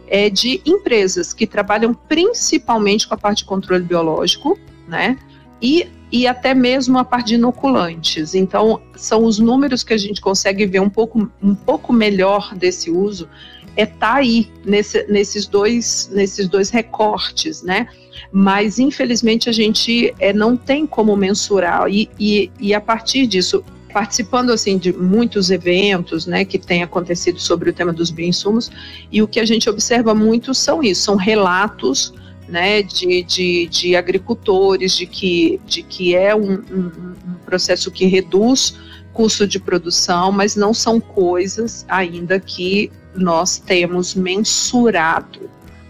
é, 0.06 0.28
de 0.28 0.60
empresas 0.66 1.32
que 1.32 1.46
trabalham 1.46 1.94
principalmente 1.94 3.08
com 3.08 3.14
a 3.14 3.16
parte 3.16 3.38
de 3.38 3.46
controle 3.46 3.84
biológico, 3.84 4.58
né, 4.86 5.16
e, 5.60 5.88
e 6.10 6.26
até 6.26 6.54
mesmo 6.54 6.98
a 6.98 7.04
parte 7.04 7.28
de 7.28 7.34
inoculantes. 7.34 8.34
Então, 8.34 8.80
são 8.96 9.24
os 9.24 9.38
números 9.38 9.82
que 9.82 9.92
a 9.92 9.98
gente 9.98 10.20
consegue 10.20 10.66
ver 10.66 10.80
um 10.80 10.90
pouco, 10.90 11.30
um 11.42 11.54
pouco 11.54 11.92
melhor 11.92 12.54
desse 12.54 12.90
uso, 12.90 13.28
é 13.76 13.86
tá 13.86 14.14
aí 14.14 14.50
nesse, 14.64 15.06
nesses 15.08 15.46
dois 15.46 16.10
nesses 16.12 16.48
dois 16.48 16.70
recortes, 16.70 17.62
né? 17.62 17.86
Mas 18.32 18.78
infelizmente 18.78 19.48
a 19.48 19.52
gente 19.52 20.12
é, 20.18 20.32
não 20.32 20.56
tem 20.56 20.86
como 20.86 21.16
mensurar 21.16 21.88
e, 21.88 22.10
e, 22.18 22.50
e 22.60 22.74
a 22.74 22.80
partir 22.80 23.26
disso 23.26 23.64
participando 23.92 24.50
assim 24.50 24.78
de 24.78 24.92
muitos 24.92 25.50
eventos, 25.50 26.26
né, 26.26 26.44
que 26.44 26.58
tem 26.58 26.82
acontecido 26.82 27.40
sobre 27.40 27.70
o 27.70 27.72
tema 27.72 27.92
dos 27.92 28.10
bioinsumos, 28.10 28.70
e 29.10 29.20
o 29.20 29.26
que 29.26 29.40
a 29.40 29.44
gente 29.44 29.68
observa 29.68 30.14
muito 30.14 30.54
são 30.54 30.80
isso, 30.80 31.02
são 31.02 31.16
relatos, 31.16 32.14
né, 32.50 32.82
de, 32.82 33.22
de, 33.22 33.66
de 33.68 33.96
agricultores, 33.96 34.96
de 34.96 35.06
que, 35.06 35.60
de 35.66 35.82
que 35.82 36.16
é 36.16 36.34
um, 36.34 36.54
um, 36.54 37.14
um 37.28 37.34
processo 37.46 37.90
que 37.90 38.06
reduz 38.06 38.76
custo 39.12 39.46
de 39.46 39.58
produção, 39.58 40.32
mas 40.32 40.56
não 40.56 40.74
são 40.74 41.00
coisas 41.00 41.84
ainda 41.88 42.40
que 42.40 42.90
nós 43.14 43.58
temos 43.58 44.14
mensurado. 44.14 45.48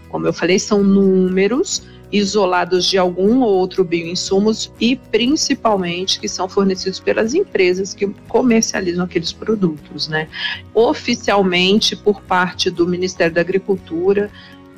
Como 0.09 0.27
eu 0.27 0.33
falei, 0.33 0.59
são 0.59 0.83
números 0.83 1.83
isolados 2.11 2.85
de 2.85 2.97
algum 2.97 3.41
outro 3.41 3.83
bioinsumos 3.83 4.71
e 4.79 4.97
principalmente 4.97 6.19
que 6.19 6.27
são 6.27 6.49
fornecidos 6.49 6.99
pelas 6.99 7.33
empresas 7.33 7.93
que 7.93 8.07
comercializam 8.27 9.05
aqueles 9.05 9.31
produtos, 9.31 10.09
né? 10.09 10.27
Oficialmente, 10.73 11.95
por 11.95 12.21
parte 12.21 12.69
do 12.69 12.85
Ministério 12.85 13.33
da 13.33 13.39
Agricultura, 13.39 14.29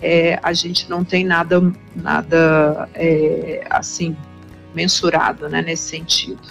é, 0.04 0.40
a 0.44 0.52
gente 0.54 0.90
não 0.90 1.04
tem 1.04 1.24
nada, 1.24 1.62
nada 1.96 2.90
é, 2.94 3.66
assim 3.70 4.16
mensurado, 4.76 5.48
né, 5.48 5.62
nesse 5.62 5.90
sentido. 5.90 6.42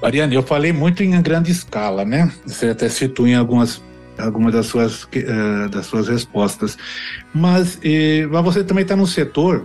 Mariane, 0.00 0.34
eu 0.34 0.42
falei 0.42 0.72
muito 0.72 1.02
em 1.02 1.20
grande 1.20 1.50
escala, 1.50 2.04
né? 2.04 2.32
Você 2.46 2.68
até 2.68 2.88
citou 2.88 3.26
em 3.26 3.34
algumas 3.34 3.82
algumas 4.18 4.52
das 4.52 4.66
suas, 4.66 5.04
uh, 5.04 5.68
das 5.70 5.86
suas 5.86 6.08
respostas. 6.08 6.76
Mas, 7.32 7.78
eh, 7.82 8.26
mas 8.30 8.44
você 8.44 8.62
também 8.62 8.82
está 8.82 8.94
no 8.94 9.06
setor 9.06 9.64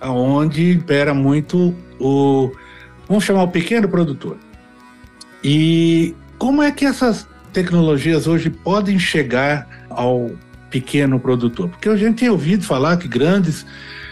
onde 0.00 0.72
impera 0.72 1.12
muito 1.12 1.74
o, 1.98 2.52
vamos 3.08 3.24
chamar 3.24 3.42
o 3.42 3.48
pequeno 3.48 3.88
produtor. 3.88 4.36
E 5.42 6.14
como 6.38 6.62
é 6.62 6.70
que 6.70 6.84
essas 6.84 7.26
tecnologias 7.52 8.26
hoje 8.26 8.50
podem 8.50 8.98
chegar 8.98 9.66
ao 9.90 10.30
pequeno 10.70 11.18
produtor? 11.18 11.68
Porque 11.68 11.88
a 11.88 11.96
gente 11.96 12.20
tem 12.20 12.28
ouvido 12.28 12.64
falar 12.64 12.96
que 12.96 13.08
grandes, 13.08 13.66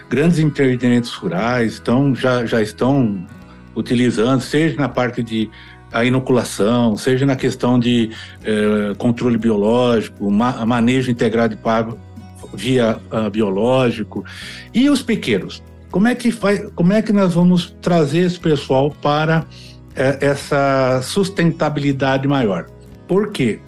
grandes 0.08 0.38
empreendimentos 0.38 1.12
rurais 1.14 1.74
estão, 1.74 2.14
já, 2.14 2.44
já 2.46 2.62
estão 2.62 3.26
utilizando, 3.74 4.40
seja 4.40 4.76
na 4.76 4.88
parte 4.88 5.22
de 5.22 5.50
a 5.92 6.04
inoculação, 6.04 6.96
seja 6.96 7.24
na 7.24 7.36
questão 7.36 7.78
de 7.78 8.10
eh, 8.44 8.94
controle 8.98 9.38
biológico, 9.38 10.28
ma 10.28 10.66
manejo 10.66 11.08
integrado 11.08 11.54
de 11.54 11.62
pago 11.62 11.96
via 12.54 12.98
uh, 13.12 13.30
biológico, 13.30 14.24
e 14.72 14.88
os 14.88 15.02
pequenos. 15.02 15.62
Como 15.90 16.08
é 16.08 16.14
que 16.14 16.30
faz, 16.30 16.64
como 16.74 16.92
é 16.92 17.02
que 17.02 17.12
nós 17.12 17.34
vamos 17.34 17.76
trazer 17.80 18.20
esse 18.20 18.38
pessoal 18.38 18.90
para 18.90 19.44
é, 19.94 20.18
essa 20.20 21.00
sustentabilidade 21.02 22.26
maior? 22.26 22.66
Por 23.06 23.30
quê? 23.30 23.60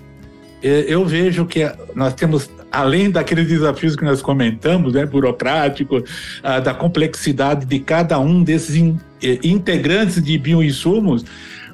Eu 0.62 1.04
vejo 1.04 1.46
que 1.46 1.70
nós 1.94 2.14
temos, 2.14 2.50
além 2.76 3.10
daqueles 3.10 3.48
desafios 3.48 3.96
que 3.96 4.04
nós 4.04 4.20
comentamos, 4.20 4.92
né, 4.92 5.06
burocrático, 5.06 6.04
ah, 6.42 6.60
da 6.60 6.74
complexidade 6.74 7.64
de 7.64 7.78
cada 7.80 8.18
um 8.18 8.42
desses 8.42 8.76
in, 8.76 8.98
integrantes 9.42 10.22
de 10.22 10.36
bioinsumos, 10.36 11.24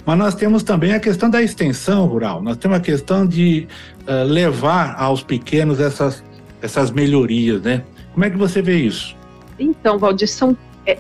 mas 0.07 0.19
nós 0.19 0.35
temos 0.35 0.63
também 0.63 0.93
a 0.93 1.01
questão 1.01 1.29
da 1.29 1.43
extensão 1.43 2.07
rural, 2.07 2.43
nós 2.43 2.57
temos 2.57 2.77
a 2.77 2.81
questão 2.81 3.27
de 3.27 3.67
uh, 4.07 4.25
levar 4.27 4.97
aos 4.97 5.23
pequenos 5.23 5.79
essas, 5.79 6.25
essas 6.61 6.91
melhorias, 6.91 7.63
né? 7.63 7.85
Como 8.13 8.25
é 8.25 8.31
que 8.31 8.37
você 8.37 8.61
vê 8.61 8.79
isso? 8.79 9.17
Então, 9.59 9.99
Valdir, 9.99 10.29
são, 10.29 10.57
é, 10.85 10.99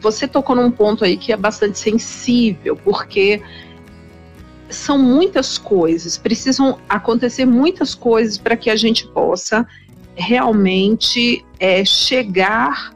você 0.00 0.26
tocou 0.26 0.56
num 0.56 0.70
ponto 0.72 1.04
aí 1.04 1.16
que 1.16 1.32
é 1.32 1.36
bastante 1.36 1.78
sensível, 1.78 2.76
porque 2.76 3.40
são 4.72 4.98
muitas 4.98 5.58
coisas, 5.58 6.16
precisam 6.18 6.78
acontecer 6.88 7.44
muitas 7.44 7.94
coisas 7.94 8.38
para 8.38 8.56
que 8.56 8.70
a 8.70 8.76
gente 8.76 9.06
possa 9.08 9.66
realmente 10.14 11.44
é, 11.58 11.84
chegar, 11.84 12.94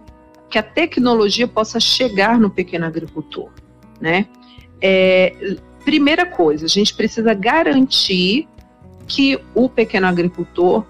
que 0.51 0.59
a 0.59 0.63
tecnologia 0.63 1.47
possa 1.47 1.81
chegar 1.81 2.39
no 2.39 2.51
pequeno 2.51 2.87
agricultor, 2.87 3.51
né? 4.01 4.27
É, 4.81 5.57
primeira 5.85 6.27
coisa, 6.27 6.67
a 6.67 6.69
gente 6.69 6.95
precisa 6.95 7.33
garantir 7.33 8.49
que 9.07 9.39
o 9.55 9.69
pequeno 9.69 10.07
agricultor 10.07 10.85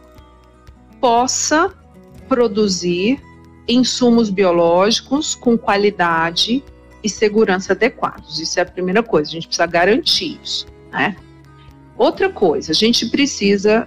possa 1.01 1.73
produzir 2.29 3.21
insumos 3.69 4.31
biológicos 4.31 5.35
com 5.35 5.57
qualidade 5.57 6.63
e 7.03 7.09
segurança 7.09 7.73
adequados. 7.73 8.41
Isso 8.41 8.59
é 8.59 8.63
a 8.63 8.67
primeira 8.67 9.03
coisa, 9.03 9.31
a 9.31 9.33
gente 9.33 9.47
precisa 9.47 9.67
garantir 9.67 10.41
isso. 10.43 10.67
Né? 10.97 11.15
Outra 11.97 12.31
coisa, 12.31 12.73
a 12.73 12.75
gente 12.75 13.07
precisa 13.07 13.87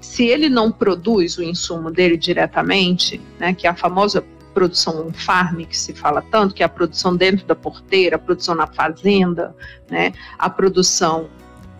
se 0.00 0.24
ele 0.24 0.48
não 0.48 0.72
produz 0.72 1.38
o 1.38 1.42
insumo 1.42 1.90
dele 1.90 2.16
diretamente, 2.16 3.20
né, 3.38 3.54
que 3.54 3.66
é 3.66 3.70
a 3.70 3.74
famosa 3.74 4.24
produção 4.52 5.10
farm 5.12 5.62
que 5.62 5.78
se 5.78 5.94
fala 5.94 6.22
tanto, 6.30 6.54
que 6.54 6.62
é 6.62 6.66
a 6.66 6.68
produção 6.68 7.14
dentro 7.14 7.46
da 7.46 7.54
porteira, 7.54 8.16
a 8.16 8.18
produção 8.18 8.54
na 8.54 8.66
fazenda, 8.66 9.54
né, 9.88 10.12
a 10.38 10.50
produção 10.50 11.28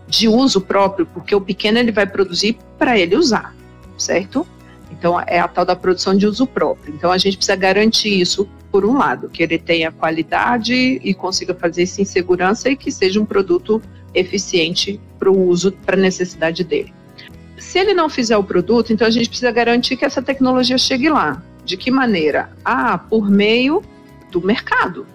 de 0.07 0.29
uso 0.29 0.61
próprio, 0.61 1.05
porque 1.07 1.35
o 1.35 1.41
pequeno 1.41 1.79
ele 1.79 1.91
vai 1.91 2.07
produzir 2.07 2.59
para 2.79 2.99
ele 2.99 3.17
usar, 3.17 3.55
certo? 3.99 4.47
Então 4.91 5.19
é 5.21 5.41
a 5.41 5.49
tal 5.49 5.65
da 5.65 5.75
produção 5.75 6.17
de 6.17 6.27
uso 6.27 6.47
próprio. 6.47 6.95
Então 6.95 7.11
a 7.11 7.19
gente 7.19 7.37
precisa 7.37 7.57
garantir 7.57 8.21
isso 8.21 8.49
por 8.71 8.87
um 8.87 8.97
lado, 8.97 9.29
que 9.29 9.43
ele 9.43 9.59
tenha 9.59 9.93
qualidade 9.93 10.73
e 10.75 11.13
consiga 11.13 11.55
fazer 11.55 11.83
isso 11.83 12.01
em 12.01 12.05
segurança 12.05 12.71
e 12.71 12.77
que 12.77 12.91
seja 12.91 13.21
um 13.21 13.27
produto 13.27 13.83
eficiente 14.15 15.01
para 15.19 15.31
o 15.31 15.49
uso, 15.49 15.73
para 15.73 15.97
a 15.97 16.01
necessidade 16.01 16.65
dele. 16.65 16.93
Se 17.59 17.79
ele 17.79 17.95
não 17.95 18.09
fizer 18.09 18.37
o 18.37 18.45
produto, 18.45 18.93
então 18.93 19.07
a 19.07 19.11
gente 19.11 19.29
precisa 19.29 19.51
garantir 19.51 19.97
que 19.97 20.05
essa 20.05 20.21
tecnologia 20.21 20.77
chegue 20.77 21.09
lá. 21.09 21.43
De 21.65 21.77
que 21.77 21.91
maneira? 21.91 22.51
Ah, 22.65 22.99
por 22.99 23.31
meio 23.31 23.83
do 24.31 24.41
mercado. 24.41 25.07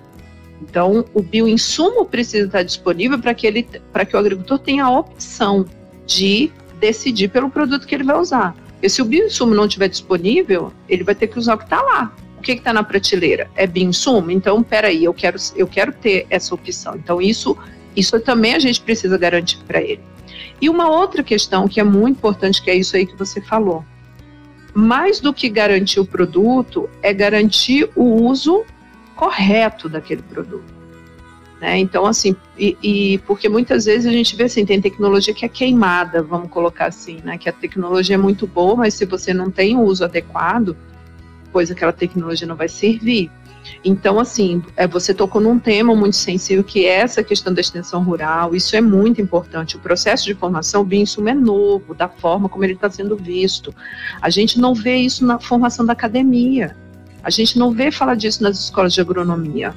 Então, 0.61 1.05
o 1.13 1.21
bioinsumo 1.21 2.05
precisa 2.05 2.45
estar 2.47 2.63
disponível 2.63 3.19
para 3.19 3.33
que, 3.33 3.45
ele, 3.45 3.63
que 3.63 4.15
o 4.15 4.19
agricultor 4.19 4.59
tenha 4.59 4.85
a 4.85 4.99
opção 4.99 5.65
de 6.05 6.51
decidir 6.79 7.29
pelo 7.29 7.49
produto 7.49 7.85
que 7.85 7.93
ele 7.93 8.03
vai 8.03 8.17
usar. 8.17 8.55
Porque 8.73 8.89
se 8.89 9.01
o 9.01 9.05
bioinsumo 9.05 9.53
não 9.53 9.65
estiver 9.65 9.89
disponível, 9.89 10.71
ele 10.87 11.03
vai 11.03 11.15
ter 11.15 11.27
que 11.27 11.37
usar 11.37 11.55
o 11.55 11.57
que 11.57 11.63
está 11.65 11.81
lá. 11.81 12.13
O 12.37 12.41
que 12.41 12.51
está 12.53 12.71
na 12.71 12.83
prateleira? 12.83 13.49
É 13.55 13.65
bioinsumo? 13.65 14.31
Então, 14.31 14.61
peraí, 14.63 15.03
eu 15.03 15.13
quero, 15.13 15.37
eu 15.55 15.67
quero 15.67 15.91
ter 15.91 16.25
essa 16.29 16.53
opção. 16.53 16.95
Então, 16.95 17.21
isso, 17.21 17.57
isso 17.97 18.19
também 18.19 18.53
a 18.53 18.59
gente 18.59 18.79
precisa 18.79 19.17
garantir 19.17 19.57
para 19.65 19.81
ele. 19.81 20.01
E 20.61 20.69
uma 20.69 20.89
outra 20.89 21.23
questão 21.23 21.67
que 21.67 21.79
é 21.79 21.83
muito 21.83 22.17
importante, 22.17 22.61
que 22.61 22.69
é 22.69 22.75
isso 22.75 22.95
aí 22.95 23.05
que 23.05 23.15
você 23.15 23.41
falou. 23.41 23.83
Mais 24.73 25.19
do 25.19 25.33
que 25.33 25.49
garantir 25.49 25.99
o 25.99 26.05
produto, 26.05 26.89
é 27.01 27.13
garantir 27.13 27.89
o 27.95 28.03
uso 28.03 28.63
correto 29.15 29.89
daquele 29.89 30.21
produto. 30.21 30.77
Né? 31.59 31.79
Então, 31.79 32.05
assim, 32.05 32.35
e, 32.57 32.77
e, 32.83 33.17
porque 33.19 33.49
muitas 33.49 33.85
vezes 33.85 34.05
a 34.05 34.11
gente 34.11 34.35
vê 34.35 34.43
assim, 34.43 34.63
tem 34.63 34.79
tecnologia 34.79 35.33
que 35.33 35.43
é 35.43 35.49
queimada, 35.49 36.21
vamos 36.21 36.49
colocar 36.49 36.85
assim, 36.85 37.19
né? 37.23 37.35
Que 37.37 37.49
a 37.49 37.51
tecnologia 37.51 38.13
é 38.13 38.17
muito 38.17 38.45
boa, 38.45 38.75
mas 38.75 38.93
se 38.93 39.05
você 39.05 39.33
não 39.33 39.49
tem 39.49 39.75
o 39.75 39.81
uso 39.81 40.03
adequado, 40.03 40.77
pois 41.51 41.71
aquela 41.71 41.91
tecnologia 41.91 42.47
não 42.47 42.55
vai 42.55 42.69
servir. 42.69 43.31
Então, 43.83 44.19
assim, 44.19 44.61
é, 44.75 44.87
você 44.87 45.13
tocou 45.13 45.41
num 45.41 45.59
tema 45.59 45.95
muito 45.95 46.15
sensível 46.15 46.63
que 46.63 46.85
é 46.85 46.99
essa 46.99 47.23
questão 47.23 47.53
da 47.53 47.61
extensão 47.61 48.03
rural. 48.03 48.55
Isso 48.55 48.75
é 48.75 48.81
muito 48.81 49.21
importante. 49.21 49.75
O 49.75 49.79
processo 49.79 50.25
de 50.25 50.33
formação, 50.33 50.81
o 50.81 50.85
bioinsumo 50.85 51.29
é 51.29 51.33
novo, 51.33 51.93
da 51.93 52.07
forma 52.07 52.49
como 52.49 52.63
ele 52.63 52.73
está 52.73 52.89
sendo 52.89 53.15
visto. 53.15 53.73
A 54.21 54.29
gente 54.29 54.59
não 54.59 54.73
vê 54.73 54.97
isso 54.97 55.25
na 55.25 55.39
formação 55.39 55.85
da 55.85 55.93
academia. 55.93 56.75
A 57.23 57.29
gente 57.29 57.57
não 57.57 57.71
vê 57.71 57.91
falar 57.91 58.15
disso 58.15 58.43
nas 58.43 58.59
escolas 58.59 58.93
de 58.93 59.01
agronomia. 59.01 59.73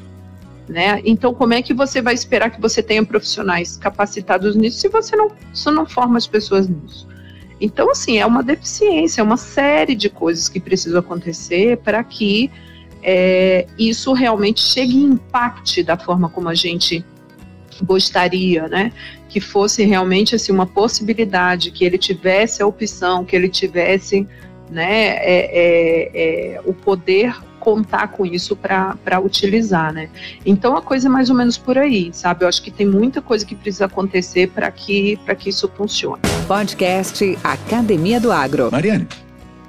Né? 0.69 1.01
Então, 1.05 1.35
como 1.35 1.53
é 1.53 1.63
que 1.63 1.75
você 1.75 2.01
vai 2.01 2.15
esperar 2.15 2.51
que 2.51 2.61
você 2.61 2.81
tenha 2.81 3.05
profissionais 3.05 3.77
capacitados 3.77 4.55
nisso 4.55 4.79
se 4.79 4.89
você 4.89 5.17
não, 5.17 5.33
se 5.53 5.69
não 5.71 5.85
forma 5.85 6.17
as 6.17 6.29
pessoas 6.29 6.69
nisso? 6.69 7.09
Então, 7.61 7.91
assim, 7.91 8.19
é 8.19 8.25
uma 8.25 8.43
deficiência, 8.43 9.21
é 9.21 9.25
uma 9.25 9.37
série 9.37 9.95
de 9.95 10.09
coisas 10.09 10.49
que 10.49 10.59
precisam 10.59 11.01
acontecer 11.01 11.77
para 11.79 12.03
que 12.03 12.51
é, 13.03 13.67
isso 13.79 14.13
realmente 14.13 14.61
chegue 14.61 14.97
e 14.97 15.03
impacte 15.03 15.83
da 15.83 15.97
forma 15.97 16.29
como 16.29 16.49
a 16.49 16.55
gente 16.55 17.05
gostaria, 17.83 18.69
né? 18.69 18.93
Que 19.29 19.41
fosse 19.41 19.85
realmente 19.85 20.35
assim 20.35 20.53
uma 20.53 20.67
possibilidade, 20.67 21.71
que 21.71 21.85
ele 21.85 21.99
tivesse 21.99 22.63
a 22.63 22.67
opção, 22.67 23.25
que 23.25 23.35
ele 23.35 23.49
tivesse, 23.49 24.27
né, 24.71 25.17
é, 25.17 25.51
é, 25.53 26.55
é 26.55 26.61
o 26.65 26.73
poder 26.73 27.35
contar 27.61 28.09
com 28.09 28.25
isso 28.25 28.57
para 28.57 29.21
utilizar, 29.23 29.93
né? 29.93 30.09
Então 30.45 30.77
a 30.77 30.83
coisa 30.83 31.09
é 31.09 31.11
mais 31.11 31.29
ou 31.29 31.37
menos 31.37 31.59
por 31.59 31.77
aí, 31.77 32.11
sabe? 32.13 32.45
Eu 32.45 32.49
acho 32.49 32.63
que 32.63 32.71
tem 32.71 32.87
muita 32.87 33.21
coisa 33.21 33.45
que 33.45 33.55
precisa 33.55 33.85
acontecer 33.85 34.49
para 34.49 34.71
que 34.71 35.19
para 35.25 35.35
que 35.35 35.51
isso 35.51 35.71
funcione. 35.77 36.23
Podcast 36.49 37.39
Academia 37.45 38.19
do 38.19 38.33
Agro. 38.33 38.71
Mariane, 38.73 39.07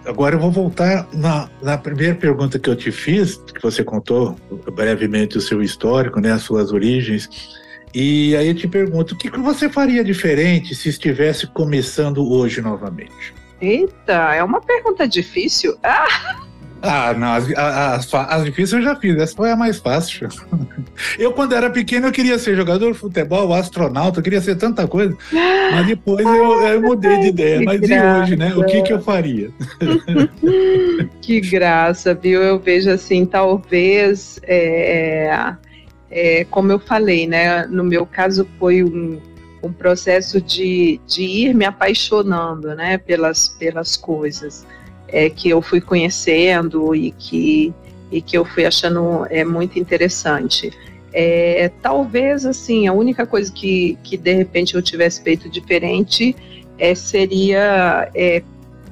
Agora 0.06 0.36
eu 0.36 0.39
vou 0.39 0.52
voltar 0.52 1.08
na, 1.14 1.49
na, 1.62 1.78
primeira 1.78 2.16
pergunta 2.16 2.58
que 2.58 2.70
eu 2.70 2.76
te 2.76 2.91
fiz, 2.91 3.38
que 3.38 3.62
você 3.62 3.84
contou 3.84 4.36
brevemente 4.74 5.38
o 5.38 5.41
seu 5.41 5.62
histórico, 5.62 6.20
né, 6.20 6.32
as 6.32 6.41
suas 6.41 6.72
origens. 6.72 7.30
E 7.93 8.36
aí 8.36 8.47
eu 8.47 8.56
te 8.56 8.68
pergunto, 8.68 9.14
o 9.14 9.18
que, 9.18 9.30
que 9.30 9.39
você 9.39 9.70
faria 9.70 10.04
diferente 10.04 10.74
se 10.74 10.89
estivesse 10.89 11.45
começando 11.47 12.28
hoje 12.32 12.62
novamente? 12.62 13.34
Eita, 13.62 14.34
é 14.34 14.43
uma 14.43 14.60
pergunta 14.60 15.08
difícil. 15.08 15.78
Ah! 15.84 16.51
Ah, 16.82 17.14
não, 17.14 17.34
as, 17.34 17.52
as, 17.52 18.14
as, 18.14 18.44
difíceis 18.44 18.74
eu 18.74 18.82
já 18.82 18.96
fiz, 18.96 19.16
essa 19.16 19.36
foi 19.36 19.52
a 19.52 19.56
mais 19.56 19.78
fácil. 19.78 20.28
Eu, 21.18 21.32
quando 21.32 21.56
era 21.56 21.70
pequeno, 21.70 22.08
eu 22.08 22.12
queria 22.12 22.38
ser 22.38 22.56
jogador 22.56 22.92
de 22.92 22.98
futebol, 22.98 23.54
astronauta, 23.54 24.20
eu 24.20 24.24
queria 24.24 24.42
ser 24.42 24.56
tanta 24.56 24.88
coisa, 24.88 25.18
mas 25.72 25.88
depois 25.88 26.24
eu, 26.24 26.62
eu 26.62 26.82
mudei 26.82 27.20
de 27.22 27.28
ideia. 27.30 27.62
Mas 27.64 27.80
graça. 27.80 28.06
e 28.06 28.22
hoje, 28.22 28.36
né? 28.36 28.54
O 28.56 28.64
que, 28.66 28.84
que 28.84 28.94
eu 28.94 29.02
faria? 29.02 29.50
Que 31.22 31.42
graça, 31.42 32.14
viu? 32.14 32.42
Eu 32.42 32.60
vejo 32.60 32.90
assim, 32.90 33.26
talvez, 33.26 34.40
é, 34.44 35.56
é, 36.10 36.46
como 36.46 36.72
eu 36.72 36.80
falei, 36.80 37.26
né? 37.26 37.66
No 37.66 37.84
meu 37.84 38.06
caso, 38.06 38.48
foi 38.60 38.84
um, 38.84 39.20
um 39.64 39.72
processo 39.72 40.40
de, 40.40 41.00
de 41.08 41.24
ir 41.24 41.56
me 41.56 41.66
apaixonando, 41.66 42.76
né? 42.76 42.98
Pelas, 43.00 43.48
pelas 43.48 43.96
coisas 43.96 44.68
é, 45.12 45.30
que 45.30 45.49
eu 45.49 45.62
fui 45.62 45.82
conhecendo 45.82 46.95
e 46.95 47.12
que, 47.12 47.74
e 48.12 48.22
que 48.22 48.38
eu 48.38 48.45
fui 48.45 48.66
achando 48.66 49.26
é, 49.30 49.43
muito 49.43 49.78
interessante. 49.78 50.72
É, 51.14 51.70
talvez, 51.82 52.45
assim, 52.45 52.88
a 52.88 52.93
única 52.93 53.26
coisa 53.26 53.51
que, 53.51 53.97
que 54.03 54.18
de 54.18 54.34
repente 54.34 54.76
eu 54.76 54.82
tivesse 54.82 55.22
feito 55.22 55.49
diferente 55.49 56.36
é, 56.78 56.95
seria 56.95 58.09
é, 58.16 58.41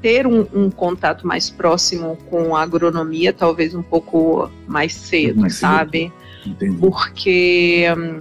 ter 0.01 0.27
um, 0.27 0.45
um, 0.53 0.69
contato 0.69 1.25
mais 1.25 1.49
próximo 1.49 2.17
com 2.29 2.55
a 2.55 2.61
agronomia, 2.61 3.31
talvez 3.31 3.73
um 3.73 3.81
pouco 3.81 4.49
mais 4.67 4.93
cedo, 4.93 5.41
mais 5.41 5.55
sabe? 5.55 6.11
Cedo. 6.59 6.75
Porque 6.79 7.85
hum, 7.97 8.17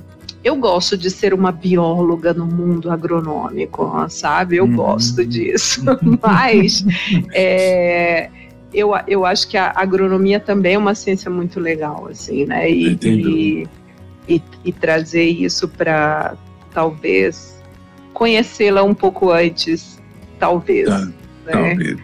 eu 0.48 0.56
gosto 0.56 0.96
de 0.96 1.10
ser 1.10 1.34
uma 1.34 1.52
bióloga 1.52 2.32
no 2.32 2.46
mundo 2.46 2.90
agronômico, 2.90 4.06
sabe? 4.08 4.56
Eu 4.56 4.64
uhum. 4.64 4.76
gosto 4.76 5.24
disso. 5.24 5.82
Mas 6.22 6.84
é, 7.34 8.30
eu, 8.72 8.92
eu 9.06 9.26
acho 9.26 9.46
que 9.48 9.56
a 9.56 9.72
agronomia 9.76 10.40
também 10.40 10.74
é 10.74 10.78
uma 10.78 10.94
ciência 10.94 11.30
muito 11.30 11.60
legal, 11.60 12.08
assim, 12.10 12.46
né? 12.46 12.70
E, 12.70 12.98
e, 13.02 13.68
e, 14.26 14.42
e 14.64 14.72
trazer 14.72 15.24
isso 15.24 15.68
para 15.68 16.34
talvez 16.72 17.62
conhecê-la 18.14 18.82
um 18.82 18.94
pouco 18.94 19.30
antes, 19.30 20.00
talvez. 20.38 20.88
Tá, 20.88 20.98
né? 21.00 21.12
Talvez. 21.52 21.98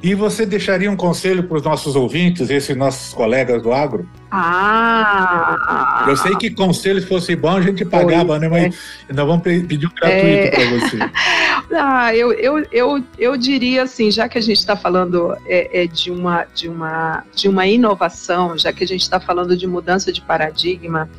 E 0.00 0.14
você 0.14 0.46
deixaria 0.46 0.88
um 0.88 0.96
conselho 0.96 1.42
para 1.42 1.56
os 1.56 1.62
nossos 1.64 1.96
ouvintes, 1.96 2.50
esses 2.50 2.76
nossos 2.76 3.12
colegas 3.12 3.60
do 3.60 3.72
agro? 3.72 4.08
Ah! 4.30 6.04
Eu 6.06 6.16
sei 6.16 6.36
que 6.36 6.50
conselho, 6.50 7.00
se 7.00 7.06
fosse 7.06 7.34
bom, 7.34 7.56
a 7.56 7.60
gente 7.60 7.84
pagava, 7.84 8.38
né? 8.38 8.48
Mas 8.48 8.76
é. 9.08 9.12
nós 9.12 9.26
vamos 9.26 9.42
pedir 9.42 9.86
um 9.86 9.90
gratuito 9.90 10.22
é... 10.22 10.50
para 10.50 10.64
você. 10.78 10.98
ah, 11.74 12.14
eu, 12.14 12.32
eu, 12.32 12.64
eu, 12.70 13.04
eu 13.18 13.36
diria 13.36 13.82
assim, 13.82 14.08
já 14.08 14.28
que 14.28 14.38
a 14.38 14.40
gente 14.40 14.58
está 14.58 14.76
falando 14.76 15.36
é, 15.46 15.82
é, 15.82 15.86
de, 15.88 16.12
uma, 16.12 16.46
de, 16.54 16.68
uma, 16.68 17.24
de 17.34 17.48
uma 17.48 17.66
inovação, 17.66 18.56
já 18.56 18.72
que 18.72 18.84
a 18.84 18.86
gente 18.86 19.02
está 19.02 19.18
falando 19.18 19.56
de 19.56 19.66
mudança 19.66 20.12
de 20.12 20.20
paradigma, 20.20 21.10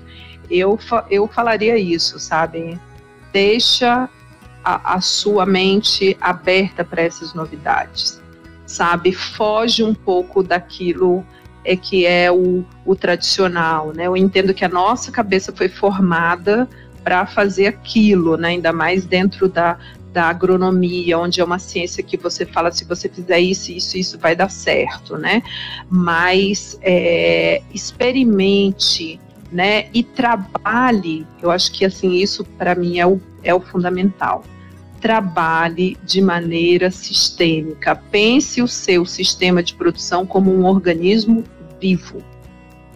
eu, 0.50 0.80
eu 1.10 1.28
falaria 1.28 1.78
isso, 1.78 2.18
sabe? 2.18 2.80
Deixa 3.34 4.08
a, 4.64 4.94
a 4.94 5.02
sua 5.02 5.46
mente 5.46 6.16
aberta 6.22 6.86
para 6.86 7.02
essas 7.02 7.34
novidades 7.34 8.19
sabe? 8.70 9.12
Foge 9.12 9.84
um 9.84 9.96
pouco 9.96 10.44
daquilo 10.44 11.26
é 11.66 11.76
que 11.76 12.06
é 12.06 12.32
o, 12.32 12.64
o 12.86 12.96
tradicional, 12.96 13.92
né? 13.94 14.08
Eu 14.08 14.16
entendo 14.16 14.54
que 14.54 14.64
a 14.64 14.70
nossa 14.70 15.12
cabeça 15.12 15.52
foi 15.52 15.68
formada 15.68 16.70
para 17.04 17.26
fazer 17.26 17.68
aquilo, 17.68 18.38
né? 18.38 18.50
Ainda 18.50 18.72
mais 18.72 19.06
dentro 19.06 19.50
da, 19.50 19.78
da 20.14 20.26
agronomia, 20.26 21.18
onde 21.18 21.42
é 21.42 21.44
uma 21.44 21.60
ciência 21.60 22.04
que 22.04 22.16
você 22.16 22.46
fala 22.46 22.72
se 22.72 22.86
você 22.86 23.10
fizer 23.10 23.40
isso, 23.40 23.72
isso, 23.72 23.98
isso 23.98 24.20
vai 24.20 24.36
dar 24.36 24.50
certo, 24.50 25.18
né? 25.18 25.42
Mas 25.90 26.78
é, 26.82 27.62
experimente, 27.74 29.20
né? 29.52 29.88
E 29.94 30.04
trabalhe. 30.04 31.26
Eu 31.42 31.52
acho 31.52 31.72
que 31.72 31.84
assim 31.84 32.14
isso 32.14 32.46
para 32.46 32.76
mim 32.76 33.00
é 33.00 33.08
o, 33.08 33.20
é 33.44 33.54
o 33.54 33.60
fundamental 33.60 34.44
trabalhe 35.00 35.98
de 36.04 36.22
maneira 36.22 36.92
sistêmica. 36.92 37.96
Pense 37.96 38.62
o 38.62 38.68
seu 38.68 39.06
sistema 39.06 39.64
de 39.64 39.74
produção 39.74 40.26
como 40.26 40.54
um 40.54 40.66
organismo 40.66 41.44
vivo. 41.80 42.22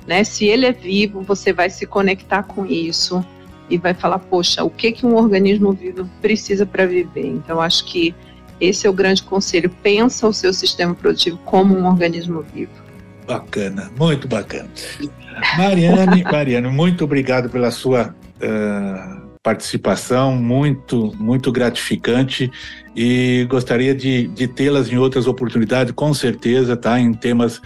Né? 0.08 0.24
Se 0.24 0.46
ele 0.46 0.66
é 0.66 0.72
vivo, 0.72 1.22
você 1.22 1.54
vai 1.54 1.70
se 1.70 1.86
conectar 1.86 2.44
com 2.44 2.66
isso 2.66 3.26
e 3.70 3.78
vai 3.78 3.94
falar, 3.94 4.20
poxa, 4.20 4.64
o 4.64 4.70
que 4.70 4.92
que 4.92 5.06
um 5.06 5.16
organismo 5.16 5.72
vivo 5.72 6.08
precisa 6.22 6.66
para 6.66 6.86
viver? 6.86 7.26
Então, 7.26 7.62
acho 7.62 7.86
que 7.86 8.14
esse 8.60 8.86
é 8.86 8.90
o 8.90 8.94
grande 8.94 9.24
conselho. 9.24 9.70
Pensa 9.82 10.28
o 10.28 10.34
seu 10.34 10.54
sistema 10.54 10.94
produtivo 10.94 11.38
como 11.46 11.76
um 11.78 11.88
organismo 11.88 12.42
vivo. 12.54 12.72
Bacana, 13.26 13.90
muito 13.98 14.28
bacana. 14.28 14.70
Mariane, 15.58 16.24
Mariane, 16.24 16.68
muito 16.68 17.06
obrigado 17.06 17.50
pela 17.50 17.72
sua 17.72 18.14
uh, 18.42 19.23
participação, 19.44 20.36
muito, 20.38 21.14
muito 21.20 21.52
gratificante 21.52 22.50
e 22.96 23.46
gostaria 23.50 23.94
de, 23.94 24.28
de 24.30 24.48
tê-las 24.48 24.90
em 24.90 24.98
outras 24.98 25.28
oportunidades, 25.28 25.92
com 25.92 26.14
certeza, 26.14 26.78
tá? 26.78 26.98
Em 26.98 27.14
temas 27.14 27.62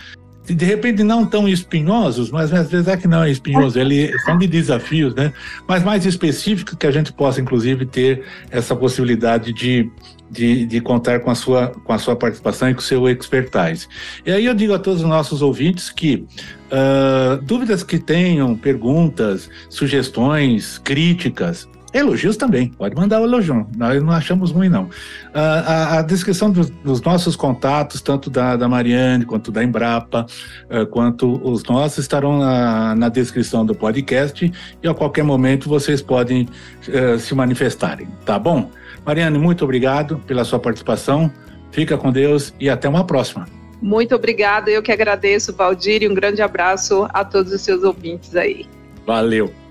de 0.54 0.66
repente 0.66 1.04
não 1.04 1.26
tão 1.26 1.48
espinhosos, 1.48 2.32
mas 2.32 2.54
às 2.54 2.72
vezes 2.72 2.88
é 2.88 2.96
que 2.96 3.08
não 3.08 3.24
é 3.24 3.30
espinhoso, 3.30 3.78
eles 3.78 4.22
são 4.24 4.38
de 4.38 4.48
desafios, 4.48 5.14
né? 5.14 5.34
Mas 5.68 5.84
mais 5.84 6.06
específicos 6.06 6.76
que 6.76 6.88
a 6.88 6.92
gente 6.92 7.12
possa, 7.12 7.42
inclusive, 7.42 7.86
ter 7.86 8.24
essa 8.50 8.76
possibilidade 8.76 9.52
de, 9.52 9.92
de, 10.30 10.66
de, 10.66 10.82
contar 10.82 11.20
com 11.22 11.32
a, 11.32 11.36
sua, 11.36 11.68
com 11.68 11.94
a 11.94 11.98
sua 11.98 12.16
participação 12.16 12.70
e 12.70 12.74
com 12.74 12.80
o 12.80 12.84
seu 12.84 13.08
expertise. 13.10 13.88
E 14.26 14.32
aí 14.32 14.46
eu 14.46 14.54
digo 14.54 14.74
a 14.74 14.80
todos 14.80 15.02
os 15.02 15.08
nossos 15.08 15.42
ouvintes 15.42 15.90
que 15.90 16.26
uh, 16.72 17.42
dúvidas 17.44 17.84
que 17.84 18.00
tenham, 18.00 18.56
perguntas, 18.56 19.50
sugestões, 19.70 20.78
críticas, 20.78 21.68
Elogios 21.98 22.38
também, 22.38 22.70
pode 22.70 22.96
mandar 22.96 23.20
o 23.20 23.24
elogio, 23.24 23.68
nós 23.76 24.02
não 24.04 24.12
achamos 24.12 24.52
ruim 24.52 24.70
não. 24.70 24.90
A, 25.34 25.42
a, 25.42 26.00
a 26.00 26.02
descrição 26.02 26.52
dos, 26.52 26.70
dos, 26.70 27.02
nossos 27.02 27.36
contatos, 27.36 28.02
tanto 28.02 28.30
da, 28.30 28.56
da 28.56 28.68
Mariane, 28.68 29.26
quanto 29.26 29.52
da 29.52 29.64
Embrapa, 29.64 30.26
uh, 30.70 30.86
quanto 30.88 31.42
os 31.44 31.64
nossos, 31.64 32.00
estarão 32.00 32.40
na, 32.40 32.96
na, 32.96 33.10
descrição 33.10 33.66
do 33.66 33.74
podcast 33.74 34.52
e 34.82 34.88
a 34.88 34.94
qualquer 34.94 35.24
momento 35.24 35.68
vocês 35.68 36.02
podem 36.02 36.48
uh, 36.88 37.20
se 37.20 37.34
manifestarem, 37.34 38.08
tá 38.26 38.38
bom? 38.38 38.70
Mariane, 39.06 39.38
muito 39.40 39.64
obrigado 39.64 40.18
pela 40.28 40.44
sua 40.44 40.60
participação, 40.60 41.32
fica 41.72 41.98
com 41.98 42.12
Deus 42.12 42.54
e 42.60 42.70
até 42.70 42.88
uma 42.88 43.06
próxima. 43.06 43.46
Muito 43.82 44.16
obrigada, 44.16 44.70
eu 44.70 44.82
que 44.82 44.92
agradeço, 44.92 45.54
Valdir, 45.54 46.04
e 46.04 46.10
um 46.10 46.14
grande 46.14 46.42
abraço 46.42 47.08
a 47.14 47.24
todos 47.24 47.52
os 47.54 47.62
seus 47.62 47.84
ouvintes 47.84 48.36
aí. 48.36 48.66
Valeu! 49.06 49.67